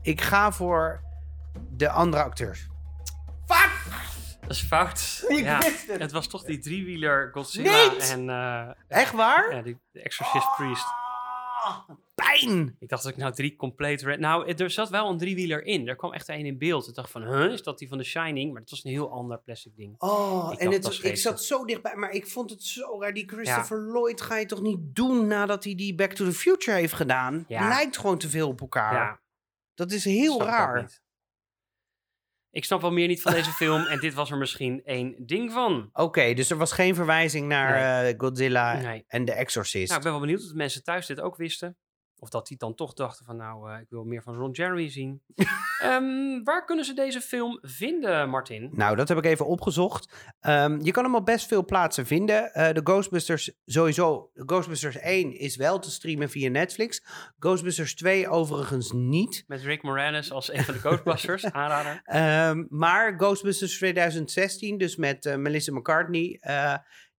[0.02, 1.05] Ik ga voor
[1.76, 2.68] de andere acteurs.
[3.46, 3.72] Fuck!
[4.42, 5.24] Dat is fout.
[5.28, 6.02] Ik ja, wist het.
[6.02, 8.10] het was toch die driewieler Godzilla Niet!
[8.12, 9.56] en eh, Echt waar?
[9.56, 10.86] ja, die de Exorcist Priest.
[11.64, 12.76] Ah, pijn!
[12.80, 14.02] Ik dacht dat ik nou drie compleet...
[14.02, 15.88] re- Nou, er zat wel een driewieler in.
[15.88, 16.88] Er kwam echt één in beeld.
[16.88, 18.52] Ik dacht van, huh, is dat die van The Shining?
[18.52, 19.96] Maar het was een heel ander plastic ding.
[19.98, 23.14] Oh, Ik en het, ik zat zo dichtbij, maar ik vond het zo raar.
[23.14, 26.78] Die Christopher Lloyd ga je toch niet doen nadat hij die Back to the Future
[26.78, 27.46] heeft gedaan?
[27.48, 27.68] Ja.
[27.68, 28.94] Lijkt gewoon te veel op elkaar.
[28.94, 29.20] Ja,
[29.74, 31.04] Dat is heel snap raar.
[32.56, 33.86] Ik snap wel meer niet van deze film.
[33.86, 35.90] En dit was er misschien één ding van.
[35.94, 39.04] Oké, dus er was geen verwijzing naar eh, Godzilla Nee.
[39.08, 39.88] en The Exorcist.
[39.88, 41.78] Nou, ik ben wel benieuwd of de mensen thuis dit ook wisten.
[42.26, 44.90] Of dat die dan toch dachten van, nou, eh, ik wil meer van Ron Jeremy
[44.90, 45.22] zien.
[45.76, 48.70] Ehm, waar kunnen ze deze film vinden, Martin?
[48.74, 50.34] Nou, dat heb ik even opgezocht.
[50.40, 52.54] Ehm, je kan hem op best veel plaatsen vinden.
[52.54, 54.32] Eh, de Ghostbusters sowieso.
[54.34, 57.04] Ghostbusters 1 is wel te streamen via Netflix.
[57.40, 59.44] Ghostbusters 2 overigens niet.
[59.48, 62.02] Met Rick Moranis als een van de Ghostbusters, aanrader.
[62.04, 66.40] Ehm, maar Ghostbusters 2016, dus met eh, Melissa McCartney,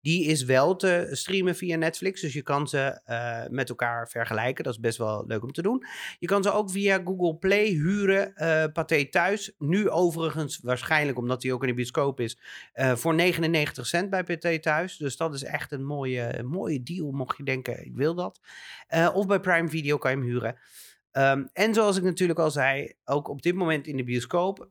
[0.00, 2.20] die is wel te streamen via Netflix.
[2.20, 4.64] Dus je kan ze eh, met elkaar vergelijken.
[4.64, 5.84] Dat is best wel leuk om te doen.
[6.18, 8.34] Je kan ze ook via Google Play huren.
[8.34, 9.54] eh Pathé thuis.
[9.58, 12.38] Nu overigens, waarschijnlijk omdat hij ook in de bioscoop is,
[12.72, 14.96] eh, voor 99 cent bij Pathé thuis.
[14.96, 18.40] Dus dat is echt een mooie, mooie deal, mocht je denken, ik wil dat.
[19.14, 20.58] Of bij Prime Video kan je hem huren.
[21.10, 24.68] Ehm, en zoals ik natuurlijk al zei, ook op dit moment in de bioscoop,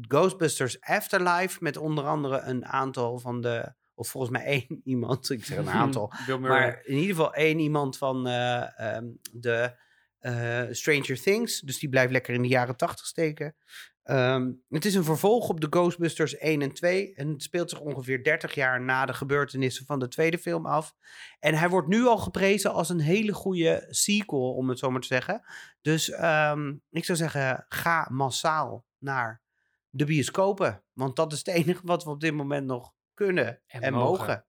[0.00, 5.44] Ghostbusters Afterlife met onder andere een aantal van de, of volgens mij één iemand, ik
[5.44, 6.58] zeg een aantal, Bill Murray.
[6.58, 9.82] maar in ieder geval één iemand van eh, ehm, de
[10.18, 13.56] eh, Stranger Things, dus die blijft lekker in de jaren tachtig steken.
[14.04, 17.80] Ehm, het is een vervolg op de Ghostbusters 1 en 2 en het speelt zich
[17.80, 20.94] ongeveer 30 jaar na de gebeurtenissen van de tweede film af.
[21.38, 25.00] En hij wordt nu al geprezen als een hele goede sequel, om het zo maar
[25.00, 25.42] te zeggen.
[25.80, 29.42] Dus ehm, ik zou zeggen, ga massaal naar
[29.90, 30.84] de bioscopen.
[30.92, 34.18] Want dat is het enige wat we op dit moment nog kunnen en, En mogen.
[34.26, 34.46] mogen.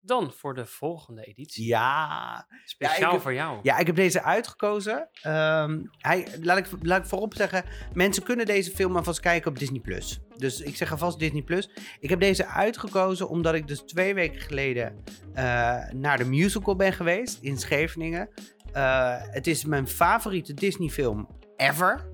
[0.00, 1.66] Dan voor de volgende editie.
[1.66, 3.58] Ja, Speciaal heb- voor jou.
[3.62, 5.08] ja, ik heb deze uitgekozen.
[5.22, 9.58] Ehm, hij, laat, ik, laat ik voorop zeggen, mensen kunnen deze film alvast kijken op
[9.58, 9.80] Disney+.
[9.80, 10.20] Plus.
[10.36, 11.42] Dus ik zeg alvast Disney+.
[11.42, 11.70] Plus.
[12.00, 15.04] Ik heb deze uitgekozen omdat ik dus twee weken geleden
[15.34, 15.44] eh,
[15.90, 18.28] naar de musical ben geweest in Scheveningen.
[18.72, 22.08] Eh, het is mijn favoriete Disney film ever.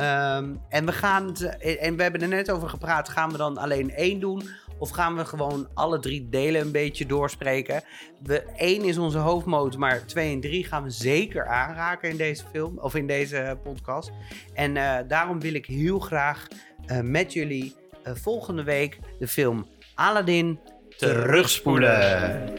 [0.00, 1.48] Ehm, en, we gaan ze-
[1.78, 4.42] en we hebben er net over gepraat, gaan we dan alleen één doen?
[4.78, 7.82] Of gaan we gewoon alle drie delen een beetje doorspreken?
[8.22, 12.44] We, één is onze hoofdmoot, maar twee en drie gaan we zeker aanraken in deze
[12.52, 14.10] film of in deze podcast.
[14.54, 16.46] En eh, daarom wil ik heel graag
[16.86, 20.58] eh, met jullie eh, volgende week de film Aladdin
[20.96, 22.58] terugspoelen.